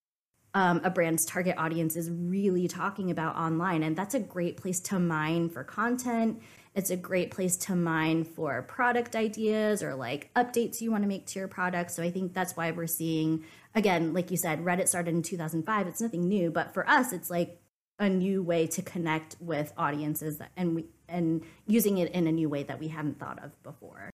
um, 0.54 0.82
a 0.84 0.90
brand's 0.90 1.26
target 1.26 1.56
audience 1.58 1.96
is 1.96 2.10
really 2.10 2.68
talking 2.68 3.10
about 3.10 3.36
online. 3.36 3.84
And 3.84 3.96
that's 3.96 4.14
a 4.14 4.20
great 4.20 4.58
place 4.58 4.80
to 4.82 5.00
mine 5.00 5.50
for 5.50 5.64
content. 5.64 6.42
It's 6.74 6.90
a 6.90 6.98
great 6.98 7.32
place 7.32 7.58
to 7.58 7.76
mine 7.76 8.24
for 8.24 8.62
product 8.62 9.16
ideas 9.16 9.84
or 9.84 9.96
like 9.96 10.34
updates 10.36 10.80
you 10.82 10.92
want 10.92 11.04
to 11.04 11.08
make 11.08 11.26
to 11.28 11.40
your 11.40 11.48
product. 11.48 11.92
So 11.92 12.04
I 12.04 12.12
think 12.12 12.34
that's 12.34 12.56
why 12.56 12.72
we're 12.72 12.88
seeing, 12.88 13.46
again, 13.76 14.14
like 14.14 14.32
you 14.32 14.38
said, 14.38 14.64
Reddit 14.64 14.88
started 14.88 15.14
in 15.14 15.22
2005. 15.22 15.88
It's 15.88 16.02
nothing 16.02 16.28
new, 16.28 16.50
but 16.50 16.74
for 16.74 16.90
us, 16.90 17.12
it's 17.12 17.30
like 17.30 17.61
a 18.02 18.10
new 18.10 18.42
way 18.42 18.66
to 18.66 18.82
connect 18.82 19.38
with 19.40 19.72
audiences 19.78 20.42
and 20.58 20.76
we 20.76 20.86
and 21.08 21.44
using 21.68 22.00
it 22.00 22.12
in 22.12 22.26
a 22.26 22.32
new 22.32 22.50
way 22.50 22.64
that 22.64 22.80
we 22.80 22.88
hadn't 22.88 23.20
thought 23.20 23.42
of 23.44 23.52
before. 23.64 24.10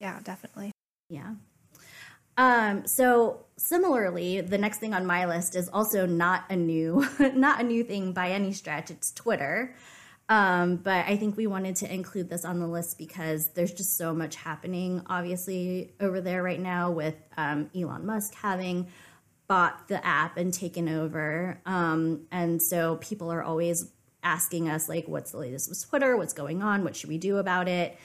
Yeah, 0.00 0.20
definitely. 0.22 0.70
Yeah. 1.08 1.34
Um, 2.36 2.86
so 2.86 3.46
similarly, 3.56 4.42
the 4.42 4.58
next 4.58 4.78
thing 4.78 4.92
on 4.92 5.06
my 5.06 5.24
list 5.26 5.56
is 5.56 5.68
also 5.68 6.04
not 6.04 6.44
a 6.50 6.56
new 6.56 7.06
not 7.34 7.60
a 7.60 7.64
new 7.64 7.82
thing 7.82 8.12
by 8.12 8.30
any 8.30 8.52
stretch. 8.52 8.90
It's 8.90 9.10
Twitter. 9.10 9.74
Um, 10.28 10.76
but 10.76 11.06
I 11.06 11.16
think 11.16 11.36
we 11.36 11.46
wanted 11.46 11.76
to 11.76 11.92
include 11.92 12.28
this 12.28 12.44
on 12.44 12.60
the 12.60 12.66
list 12.66 12.96
because 12.96 13.48
there's 13.48 13.72
just 13.72 13.96
so 13.96 14.14
much 14.14 14.36
happening, 14.36 15.02
obviously, 15.06 15.92
over 16.00 16.20
there 16.20 16.42
right 16.42 16.60
now 16.60 16.90
with 16.90 17.16
um, 17.36 17.70
Elon 17.74 18.06
Musk 18.06 18.34
having 18.34 18.88
bought 19.52 19.86
the 19.88 20.02
app 20.02 20.38
and 20.38 20.54
taken 20.54 20.88
over. 20.88 21.60
Um, 21.66 22.22
and 22.32 22.62
so 22.62 22.96
people 23.02 23.30
are 23.30 23.42
always 23.42 23.92
asking 24.22 24.70
us, 24.70 24.88
like, 24.88 25.06
what's 25.06 25.32
the 25.32 25.36
latest 25.36 25.68
with 25.68 25.86
Twitter? 25.90 26.16
What's 26.16 26.32
going 26.32 26.62
on? 26.62 26.84
What 26.84 26.96
should 26.96 27.10
we 27.10 27.18
do 27.18 27.36
about 27.36 27.68
it? 27.68 27.98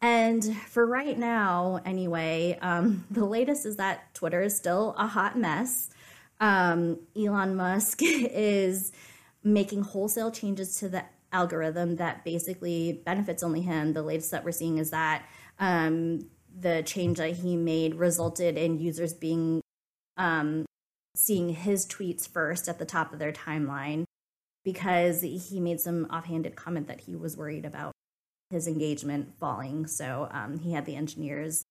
And 0.00 0.42
for 0.66 0.86
right 0.86 1.18
now, 1.18 1.82
anyway, 1.84 2.58
um, 2.62 3.04
the 3.10 3.26
latest 3.26 3.66
is 3.66 3.76
that 3.76 4.14
Twitter 4.14 4.40
is 4.40 4.56
still 4.56 4.94
a 4.96 5.06
hot 5.06 5.38
mess. 5.38 5.90
Um, 6.40 7.00
Elon 7.14 7.54
Musk 7.54 7.98
is 8.02 8.90
making 9.42 9.82
wholesale 9.82 10.30
changes 10.30 10.76
to 10.76 10.88
the 10.88 11.04
algorithm 11.32 11.96
that 11.96 12.24
basically 12.24 13.02
benefits 13.04 13.42
only 13.42 13.60
him. 13.60 13.92
The 13.92 14.00
latest 14.00 14.30
that 14.30 14.42
we're 14.42 14.52
seeing 14.52 14.78
is 14.78 14.88
that 14.88 15.26
um, 15.58 16.30
the 16.58 16.82
change 16.82 17.18
that 17.18 17.32
he 17.32 17.56
made 17.56 17.94
resulted 17.94 18.56
in 18.56 18.78
users 18.78 19.12
being 19.12 19.60
um, 20.16 20.64
seeing 21.14 21.50
his 21.50 21.86
tweets 21.86 22.28
first 22.28 22.68
at 22.68 22.78
the 22.78 22.84
top 22.84 23.12
of 23.12 23.18
their 23.18 23.32
timeline 23.32 24.04
because 24.64 25.20
he 25.20 25.60
made 25.60 25.80
some 25.80 26.06
offhanded 26.10 26.56
comment 26.56 26.88
that 26.88 27.02
he 27.02 27.14
was 27.14 27.36
worried 27.36 27.64
about 27.64 27.92
his 28.50 28.66
engagement 28.66 29.34
falling. 29.38 29.86
So 29.86 30.28
um, 30.30 30.58
he 30.58 30.72
had 30.72 30.86
the 30.86 30.96
engineers 30.96 31.64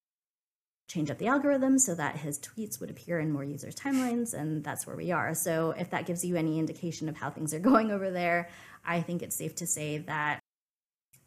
change 0.89 1.09
up 1.09 1.17
the 1.17 1.27
algorithm 1.27 1.79
so 1.79 1.95
that 1.95 2.17
his 2.17 2.39
tweets 2.39 2.79
would 2.79 2.89
appear 2.89 3.19
in 3.19 3.31
more 3.31 3.43
users' 3.43 3.75
timelines, 3.75 4.33
and 4.33 4.63
that's 4.63 4.85
where 4.85 4.95
we 4.95 5.11
are. 5.11 5.33
So 5.33 5.71
if 5.71 5.89
that 5.89 6.05
gives 6.05 6.23
you 6.23 6.35
any 6.35 6.59
indication 6.59 7.09
of 7.09 7.17
how 7.17 7.29
things 7.29 7.53
are 7.53 7.59
going 7.59 7.89
over 7.89 8.11
there, 8.11 8.49
I 8.85 9.01
think 9.01 9.23
it's 9.23 9.35
safe 9.35 9.55
to 9.55 9.67
say 9.67 9.99
that 9.99 10.39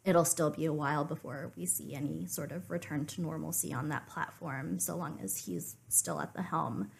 it'll 0.04 0.24
still 0.24 0.50
be 0.50 0.66
a 0.66 0.72
while 0.72 1.04
before 1.04 1.52
we 1.56 1.66
see 1.66 1.94
any 1.94 2.26
sort 2.26 2.52
of 2.52 2.70
return 2.70 3.06
to 3.06 3.20
normalcy 3.20 3.72
on 3.72 3.88
that 3.88 4.06
platform, 4.06 4.78
so 4.78 4.94
long 4.94 5.18
as 5.22 5.36
he's 5.36 5.76
still 5.88 6.20
at 6.20 6.32
the 6.34 6.42
helm. 6.42 6.90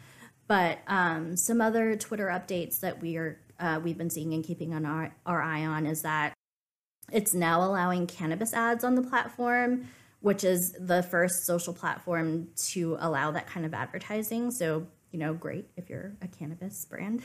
But 0.49 0.79
um, 0.87 1.37
some 1.37 1.61
other 1.61 1.97
Twitter 1.97 2.26
updates 2.26 2.81
that 2.81 3.00
we 3.00 3.17
are 3.17 3.38
uh, 3.59 3.81
we've 3.83 3.99
been 3.99 4.11
seeing 4.11 4.35
and 4.35 4.45
keeping 4.45 4.75
on 4.75 4.85
our, 4.85 5.15
our 5.25 5.41
eye 5.43 5.65
on 5.65 5.87
is 5.87 6.03
that 6.03 6.35
it's 7.12 7.35
now 7.35 7.62
allowing 7.62 8.07
cannabis 8.07 8.53
ads 8.53 8.85
on 8.85 8.95
the 8.95 9.03
platform, 9.03 9.88
which 10.21 10.45
is 10.45 10.73
the 10.73 11.03
first 11.03 11.47
social 11.47 11.73
platform 11.73 12.49
to 12.57 12.97
allow 13.00 13.31
that 13.31 13.47
kind 13.47 13.65
of 13.65 13.73
advertising. 13.73 14.50
So, 14.50 14.87
you 15.11 15.19
know, 15.19 15.33
great 15.35 15.69
if 15.76 15.88
you're 15.88 16.12
a 16.21 16.29
cannabis 16.29 16.85
brand. 16.85 17.23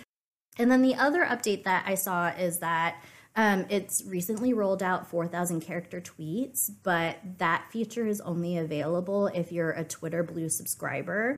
And 0.58 0.72
then 0.72 0.82
the 0.82 0.96
other 0.96 1.26
update 1.26 1.64
that 1.64 1.86
I 1.88 1.96
saw 1.96 2.30
is 2.30 2.60
that 2.60 3.02
um, 3.36 3.66
it's 3.70 4.04
recently 4.06 4.54
rolled 4.54 4.84
out 4.84 5.10
4,000 5.10 5.62
character 5.62 6.02
tweets, 6.02 6.70
but 6.84 7.18
that 7.38 7.72
feature 7.72 8.06
is 8.06 8.20
only 8.22 8.58
available 8.58 9.28
if 9.28 9.52
you're 9.52 9.72
a 9.72 9.86
Twitter 9.86 10.22
Blue 10.22 10.50
subscriber. 10.50 11.38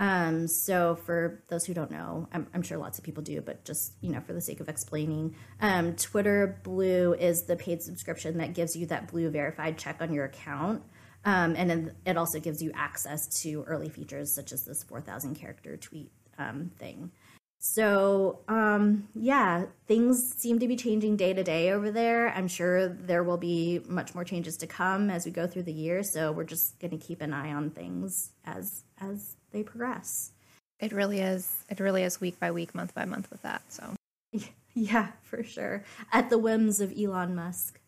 Um, 0.00 0.48
so 0.48 0.96
for 1.04 1.42
those 1.48 1.66
who 1.66 1.74
don't 1.74 1.90
know, 1.90 2.26
I'm, 2.32 2.46
I'm, 2.54 2.62
sure 2.62 2.78
lots 2.78 2.96
of 2.98 3.04
people 3.04 3.22
do, 3.22 3.42
but 3.42 3.66
just 3.66 3.92
you 4.00 4.10
know, 4.10 4.20
for 4.22 4.32
the 4.32 4.40
sake 4.40 4.60
of 4.60 4.68
explaining, 4.70 5.36
um, 5.60 5.94
Twitter 5.94 6.58
Blue 6.64 7.12
is 7.12 7.42
the 7.42 7.54
paid 7.54 7.82
subscription 7.82 8.38
that 8.38 8.54
gives 8.54 8.74
you 8.74 8.86
that 8.86 9.12
blue 9.12 9.28
verified 9.28 9.76
check 9.76 9.98
on 10.00 10.14
your 10.14 10.24
account, 10.24 10.82
um, 11.26 11.54
and 11.54 11.68
then 11.68 11.94
it 12.06 12.16
also 12.16 12.40
gives 12.40 12.62
you 12.62 12.72
access 12.74 13.28
to 13.42 13.62
early 13.64 13.90
features 13.90 14.34
such 14.34 14.52
as 14.52 14.64
this 14.64 14.82
4,000 14.84 15.34
character 15.34 15.76
tweet 15.76 16.10
um, 16.38 16.70
thing. 16.78 17.12
So, 17.62 18.38
um, 18.48 19.08
yeah, 19.14 19.66
things 19.86 20.34
seem 20.34 20.58
to 20.60 20.66
be 20.66 20.76
changing 20.76 21.16
day 21.16 21.34
to 21.34 21.44
day 21.44 21.72
over 21.72 21.90
there. 21.90 22.30
I'm 22.30 22.48
sure 22.48 22.88
there 22.88 23.22
will 23.22 23.36
be 23.36 23.82
much 23.86 24.14
more 24.14 24.24
changes 24.24 24.56
to 24.58 24.66
come 24.66 25.10
as 25.10 25.26
we 25.26 25.30
go 25.30 25.46
through 25.46 25.64
the 25.64 25.72
year. 25.72 26.02
So 26.02 26.32
we're 26.32 26.44
just 26.44 26.80
going 26.80 26.90
to 26.90 26.96
keep 26.96 27.20
an 27.20 27.34
eye 27.34 27.52
on 27.52 27.68
things 27.68 28.32
as 28.46 28.84
as 28.98 29.36
they 29.52 29.62
progress. 29.62 30.32
It 30.80 30.92
really 30.92 31.20
is. 31.20 31.64
It 31.68 31.80
really 31.80 32.02
is 32.02 32.18
week 32.18 32.40
by 32.40 32.50
week, 32.50 32.74
month 32.74 32.94
by 32.94 33.04
month 33.04 33.30
with 33.30 33.42
that. 33.42 33.60
So, 33.68 33.94
yeah, 34.74 35.08
for 35.22 35.44
sure. 35.44 35.84
At 36.12 36.30
the 36.30 36.38
whims 36.38 36.80
of 36.80 36.94
Elon 36.98 37.34
Musk. 37.34 37.78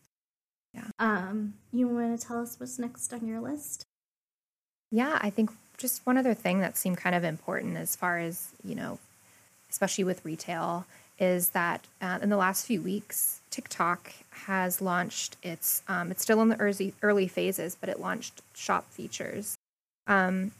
Yeah. 0.75 0.85
Um, 0.99 1.55
you 1.71 1.87
want 1.87 2.19
to 2.19 2.27
tell 2.27 2.41
us 2.41 2.59
what's 2.59 2.77
next 2.77 3.11
on 3.11 3.25
your 3.25 3.41
list? 3.41 3.85
Yeah, 4.91 5.17
I 5.19 5.31
think 5.31 5.49
just 5.77 6.05
one 6.05 6.17
other 6.17 6.35
thing 6.35 6.59
that 6.59 6.77
seemed 6.77 6.97
kind 6.97 7.15
of 7.15 7.23
important 7.23 7.77
as 7.77 7.95
far 7.95 8.19
as, 8.19 8.49
you 8.63 8.75
know, 8.75 8.99
especially 9.73 10.05
with 10.05 10.23
retail, 10.23 10.85
is 11.19 11.49
that 11.49 11.81
uh, 12.01 12.19
in 12.21 12.29
the 12.29 12.37
last 12.37 12.65
few 12.65 12.81
weeks, 12.81 13.41
TikTok 13.49 14.13
has 14.45 14.81
launched 14.81 15.35
its, 15.43 15.83
um, 15.87 16.11
it's 16.11 16.21
still 16.21 16.41
in 16.41 16.49
the 16.49 16.59
early, 16.59 16.93
early 17.01 17.27
phases, 17.27 17.75
but 17.79 17.89
it 17.89 17.99
launched 17.99 18.41
shop 18.53 18.89
features. 18.91 19.57
Um, 20.07 20.51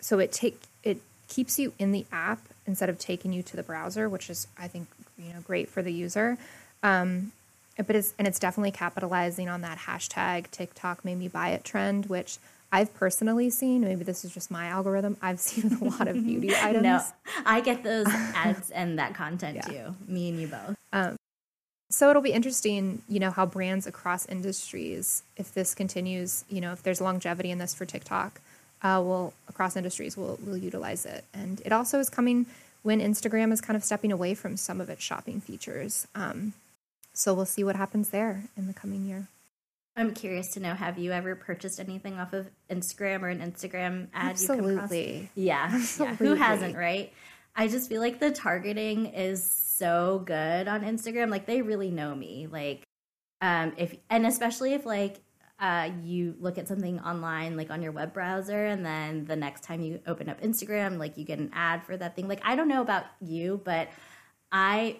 so 0.00 0.18
it 0.18 0.32
take 0.32 0.60
it 0.82 1.00
keeps 1.28 1.58
you 1.58 1.72
in 1.78 1.92
the 1.92 2.04
app 2.12 2.40
instead 2.66 2.88
of 2.88 2.98
taking 2.98 3.32
you 3.32 3.42
to 3.42 3.56
the 3.56 3.62
browser, 3.62 4.08
which 4.08 4.28
is 4.28 4.46
I 4.58 4.68
think 4.68 4.88
you 5.18 5.32
know 5.32 5.40
great 5.40 5.68
for 5.68 5.82
the 5.82 5.92
user. 5.92 6.36
Um, 6.82 7.32
but 7.76 7.96
it's 7.96 8.12
and 8.18 8.28
it's 8.28 8.38
definitely 8.38 8.72
capitalizing 8.72 9.48
on 9.48 9.62
that 9.62 9.78
hashtag 9.78 10.50
TikTok 10.50 11.04
made 11.04 11.18
me 11.18 11.28
buy 11.28 11.50
it 11.50 11.64
trend, 11.64 12.06
which 12.06 12.38
I've 12.72 12.94
personally 12.94 13.50
seen. 13.50 13.82
Maybe 13.82 14.02
this 14.02 14.24
is 14.24 14.32
just 14.32 14.50
my 14.50 14.66
algorithm. 14.66 15.18
I've 15.20 15.38
seen 15.48 15.76
a 15.80 15.84
lot 15.84 16.08
of 16.08 16.14
beauty 16.14 16.54
items. 16.60 16.82
No, 16.82 17.02
I 17.44 17.60
get 17.60 17.84
those 17.84 18.06
ads 18.10 18.70
and 18.70 18.98
that 18.98 19.14
content 19.14 19.56
yeah. 19.56 19.62
too. 19.62 19.96
Me 20.08 20.30
and 20.30 20.40
you 20.40 20.48
both. 20.48 20.76
Um, 20.92 21.16
so 21.90 22.08
it'll 22.08 22.22
be 22.22 22.32
interesting, 22.32 23.02
you 23.06 23.20
know, 23.20 23.30
how 23.30 23.44
brands 23.44 23.86
across 23.86 24.26
industries, 24.26 25.22
if 25.36 25.52
this 25.52 25.74
continues, 25.74 26.46
you 26.48 26.58
know, 26.58 26.72
if 26.72 26.82
there's 26.82 27.02
longevity 27.02 27.50
in 27.50 27.58
this 27.58 27.74
for 27.74 27.84
TikTok, 27.84 28.40
uh, 28.82 29.00
will 29.04 29.34
across 29.46 29.76
industries 29.76 30.16
will 30.16 30.38
will 30.44 30.56
utilize 30.56 31.04
it. 31.04 31.24
And 31.34 31.60
it 31.66 31.70
also 31.70 31.98
is 31.98 32.08
coming 32.08 32.46
when 32.82 32.98
Instagram 33.00 33.52
is 33.52 33.60
kind 33.60 33.76
of 33.76 33.84
stepping 33.84 34.10
away 34.10 34.34
from 34.34 34.56
some 34.56 34.80
of 34.80 34.88
its 34.88 35.02
shopping 35.02 35.40
features. 35.40 36.06
Um, 36.14 36.54
so 37.12 37.34
we'll 37.34 37.44
see 37.44 37.62
what 37.62 37.76
happens 37.76 38.08
there 38.08 38.44
in 38.56 38.66
the 38.66 38.72
coming 38.72 39.04
year. 39.04 39.28
I'm 39.96 40.14
curious 40.14 40.48
to 40.54 40.60
know: 40.60 40.74
Have 40.74 40.98
you 40.98 41.12
ever 41.12 41.36
purchased 41.36 41.80
anything 41.80 42.18
off 42.18 42.32
of 42.32 42.50
Instagram 42.70 43.22
or 43.22 43.28
an 43.28 43.40
Instagram 43.40 44.08
ad 44.14 44.30
Absolutely. 44.32 45.30
Yeah, 45.34 45.70
Absolutely. 45.72 46.06
yeah. 46.26 46.28
Who 46.28 46.34
hasn't, 46.34 46.76
right? 46.76 47.12
I 47.54 47.68
just 47.68 47.88
feel 47.88 48.00
like 48.00 48.18
the 48.18 48.30
targeting 48.30 49.06
is 49.06 49.44
so 49.44 50.22
good 50.24 50.68
on 50.68 50.82
Instagram. 50.82 51.30
Like 51.30 51.46
they 51.46 51.62
really 51.62 51.90
know 51.90 52.14
me. 52.14 52.48
Like, 52.50 52.84
um, 53.40 53.72
if 53.76 53.94
and 54.08 54.26
especially 54.26 54.72
if 54.72 54.86
like 54.86 55.20
uh, 55.62 55.90
you 56.02 56.34
look 56.40 56.58
at 56.58 56.66
something 56.66 56.98
online, 57.00 57.56
like 57.56 57.70
on 57.70 57.82
your 57.82 57.92
web 57.92 58.12
browser, 58.12 58.66
and 58.66 58.84
then 58.84 59.24
the 59.26 59.36
next 59.36 59.62
time 59.62 59.80
you 59.80 60.00
open 60.08 60.28
up 60.28 60.40
Instagram, 60.40 60.98
like 60.98 61.16
you 61.16 61.24
get 61.24 61.38
an 61.38 61.50
ad 61.52 61.84
for 61.84 61.96
that 61.96 62.16
thing. 62.16 62.26
Like, 62.26 62.40
I 62.44 62.56
don't 62.56 62.66
know 62.66 62.82
about 62.82 63.04
you, 63.20 63.60
but 63.64 63.88
I, 64.50 64.96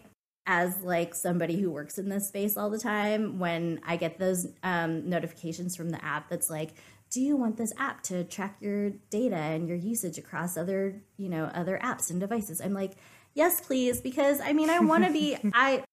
as 0.46 0.80
like 0.82 1.14
somebody 1.14 1.60
who 1.60 1.70
works 1.70 1.98
in 1.98 2.08
this 2.08 2.28
space 2.28 2.56
all 2.56 2.70
the 2.70 2.78
time, 2.78 3.38
when 3.38 3.80
I 3.86 3.96
get 3.96 4.18
those 4.18 4.46
um, 4.62 5.08
notifications 5.08 5.76
from 5.76 5.90
the 5.90 6.04
app 6.04 6.28
that's 6.28 6.50
like, 6.50 6.74
do 7.10 7.20
you 7.20 7.36
want 7.36 7.56
this 7.56 7.72
app 7.78 8.02
to 8.04 8.24
track 8.24 8.56
your 8.60 8.90
data 9.10 9.36
and 9.36 9.68
your 9.68 9.76
usage 9.76 10.18
across 10.18 10.56
other, 10.56 11.02
you 11.16 11.28
know, 11.28 11.44
other 11.54 11.78
apps 11.82 12.10
and 12.10 12.18
devices? 12.18 12.60
I'm 12.60 12.72
like, 12.72 12.92
yes, 13.34 13.60
please, 13.60 14.00
because 14.00 14.40
I 14.40 14.52
mean, 14.52 14.70
I 14.70 14.80
want 14.80 15.04
to 15.04 15.12
be, 15.12 15.36
I, 15.54 15.84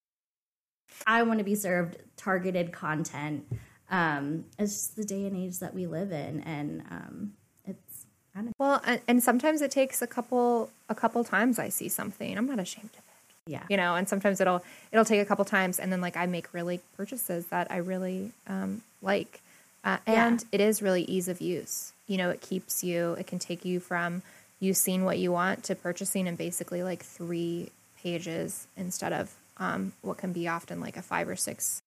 I 1.06 1.24
want 1.24 1.40
to 1.40 1.46
be 1.46 1.56
served 1.56 1.98
targeted 2.16 2.72
content 2.72 3.46
um, 3.92 4.46
it's 4.58 4.74
just 4.74 4.96
the 4.96 5.04
day 5.04 5.26
and 5.26 5.36
age 5.36 5.60
that 5.60 5.74
we 5.74 5.88
live 5.88 6.12
in, 6.12 6.42
and 6.42 6.84
um, 6.92 7.34
it's 7.66 8.06
I 8.36 8.42
don't 8.42 8.54
well, 8.60 8.82
and, 8.86 9.02
and 9.08 9.24
sometimes 9.24 9.62
it 9.62 9.72
takes 9.72 10.02
a 10.02 10.08
couple 10.08 10.70
a 10.90 10.96
couple 10.96 11.24
times 11.24 11.58
I 11.58 11.70
see 11.70 11.90
something. 11.90 12.38
I'm 12.38 12.46
not 12.46 12.60
ashamed 12.60 12.92
of. 12.98 13.04
Yeah, 13.50 13.64
you 13.70 13.78
know, 13.78 13.96
and 13.96 14.08
sometimes 14.08 14.40
it'll 14.40 14.64
it'll 14.92 15.06
take 15.06 15.22
a 15.22 15.26
couple 15.26 15.44
times, 15.46 15.80
and 15.80 15.92
then 15.92 16.02
like 16.02 16.16
I 16.16 16.26
make 16.26 16.54
really 16.54 16.82
purchases 16.96 17.48
that 17.48 17.72
I 17.72 17.78
really 17.78 18.32
um, 18.48 18.82
like, 19.02 19.42
uh, 19.84 19.98
and 20.06 20.42
yeah. 20.42 20.48
it 20.52 20.62
is 20.62 20.82
really 20.82 21.04
ease 21.04 21.28
of 21.28 21.42
use. 21.42 21.94
You 22.08 22.18
know, 22.18 22.30
it 22.30 22.42
keeps 22.42 22.84
you. 22.84 23.14
It 23.14 23.28
can 23.28 23.40
take 23.40 23.66
you 23.66 23.80
from 23.80 24.22
you 24.60 24.74
seeing 24.74 25.06
what 25.06 25.18
you 25.18 25.32
want 25.32 25.64
to 25.66 25.76
purchasing 25.76 26.28
in 26.28 26.36
basically 26.36 26.84
like 26.84 27.04
three 27.04 27.72
pages 28.02 28.68
instead 28.78 29.14
of 29.14 29.34
um, 29.58 29.94
what 30.02 30.18
can 30.18 30.32
be 30.32 30.48
often 30.48 30.80
like 30.80 30.98
a 30.98 31.02
five 31.02 31.28
or 31.28 31.36
six 31.36 31.82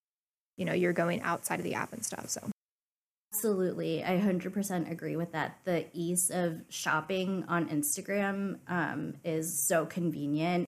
you 0.56 0.64
know 0.64 0.72
you're 0.72 0.92
going 0.92 1.22
outside 1.22 1.58
of 1.58 1.64
the 1.64 1.74
app 1.74 1.92
and 1.92 2.04
stuff 2.04 2.28
so 2.28 2.40
absolutely 3.32 4.04
i 4.04 4.10
100% 4.18 4.90
agree 4.90 5.16
with 5.16 5.32
that 5.32 5.56
the 5.64 5.86
ease 5.92 6.30
of 6.30 6.60
shopping 6.68 7.44
on 7.48 7.68
instagram 7.68 8.58
um, 8.68 9.14
is 9.24 9.58
so 9.58 9.86
convenient 9.86 10.66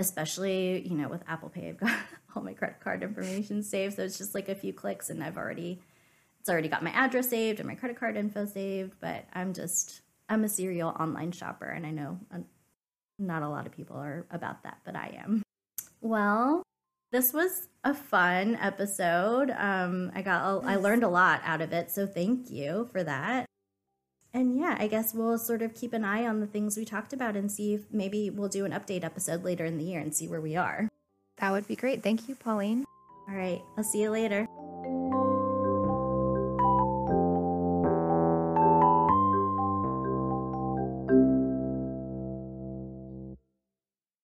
especially 0.00 0.86
you 0.88 0.96
know 0.96 1.08
with 1.08 1.22
apple 1.28 1.48
pay 1.48 1.68
i've 1.68 1.78
got 1.78 1.96
all 2.34 2.42
my 2.42 2.52
credit 2.52 2.80
card 2.80 3.02
information 3.02 3.62
saved. 3.62 3.96
So 3.96 4.02
it's 4.04 4.18
just 4.18 4.34
like 4.34 4.48
a 4.48 4.54
few 4.54 4.72
clicks 4.72 5.10
and 5.10 5.22
i've 5.22 5.36
already 5.36 5.80
it's 6.40 6.48
already 6.48 6.68
got 6.68 6.82
my 6.82 6.90
address 6.90 7.28
saved 7.28 7.60
and 7.60 7.68
my 7.68 7.74
credit 7.74 7.98
card 7.98 8.16
info 8.16 8.46
saved. 8.46 8.94
But 9.00 9.26
i'm 9.34 9.52
just 9.52 10.00
i'm 10.28 10.44
a 10.44 10.48
serial 10.48 10.90
online 10.90 11.32
shopper 11.32 11.66
and 11.66 11.86
i 11.86 11.90
know 11.90 12.18
uh, 12.34 12.38
not 13.18 13.42
a 13.42 13.48
lot 13.48 13.66
of 13.66 13.72
people 13.72 13.96
are 13.96 14.26
about 14.30 14.62
that 14.64 14.78
but 14.84 14.96
i 14.96 15.18
am. 15.22 15.42
Well 16.00 16.62
this 17.12 17.32
was 17.32 17.66
a 17.82 17.92
fun 17.92 18.56
episode. 18.60 19.50
Um, 19.50 20.12
I 20.14 20.22
got 20.22 20.62
a, 20.62 20.66
I 20.66 20.76
learned 20.76 21.02
a 21.02 21.08
lot 21.08 21.40
out 21.44 21.60
of 21.60 21.72
it, 21.72 21.90
so 21.90 22.06
thank 22.06 22.50
you 22.50 22.88
for 22.92 23.02
that. 23.02 23.46
And 24.32 24.56
yeah, 24.56 24.76
I 24.78 24.86
guess 24.86 25.12
we'll 25.12 25.38
sort 25.38 25.62
of 25.62 25.74
keep 25.74 25.92
an 25.92 26.04
eye 26.04 26.26
on 26.26 26.40
the 26.40 26.46
things 26.46 26.76
we 26.76 26.84
talked 26.84 27.12
about 27.12 27.36
and 27.36 27.50
see 27.50 27.74
if 27.74 27.82
maybe 27.90 28.30
we'll 28.30 28.48
do 28.48 28.64
an 28.64 28.72
update 28.72 29.04
episode 29.04 29.42
later 29.42 29.64
in 29.64 29.76
the 29.76 29.84
year 29.84 30.00
and 30.00 30.14
see 30.14 30.28
where 30.28 30.40
we 30.40 30.56
are. 30.56 30.88
That 31.38 31.50
would 31.52 31.66
be 31.66 31.76
great. 31.76 32.02
Thank 32.02 32.28
you, 32.28 32.36
Paulyn. 32.36 32.84
All 33.28 33.34
right, 33.34 33.60
I'll 33.76 33.84
see 33.84 34.02
you 34.02 34.10
later. 34.10 34.46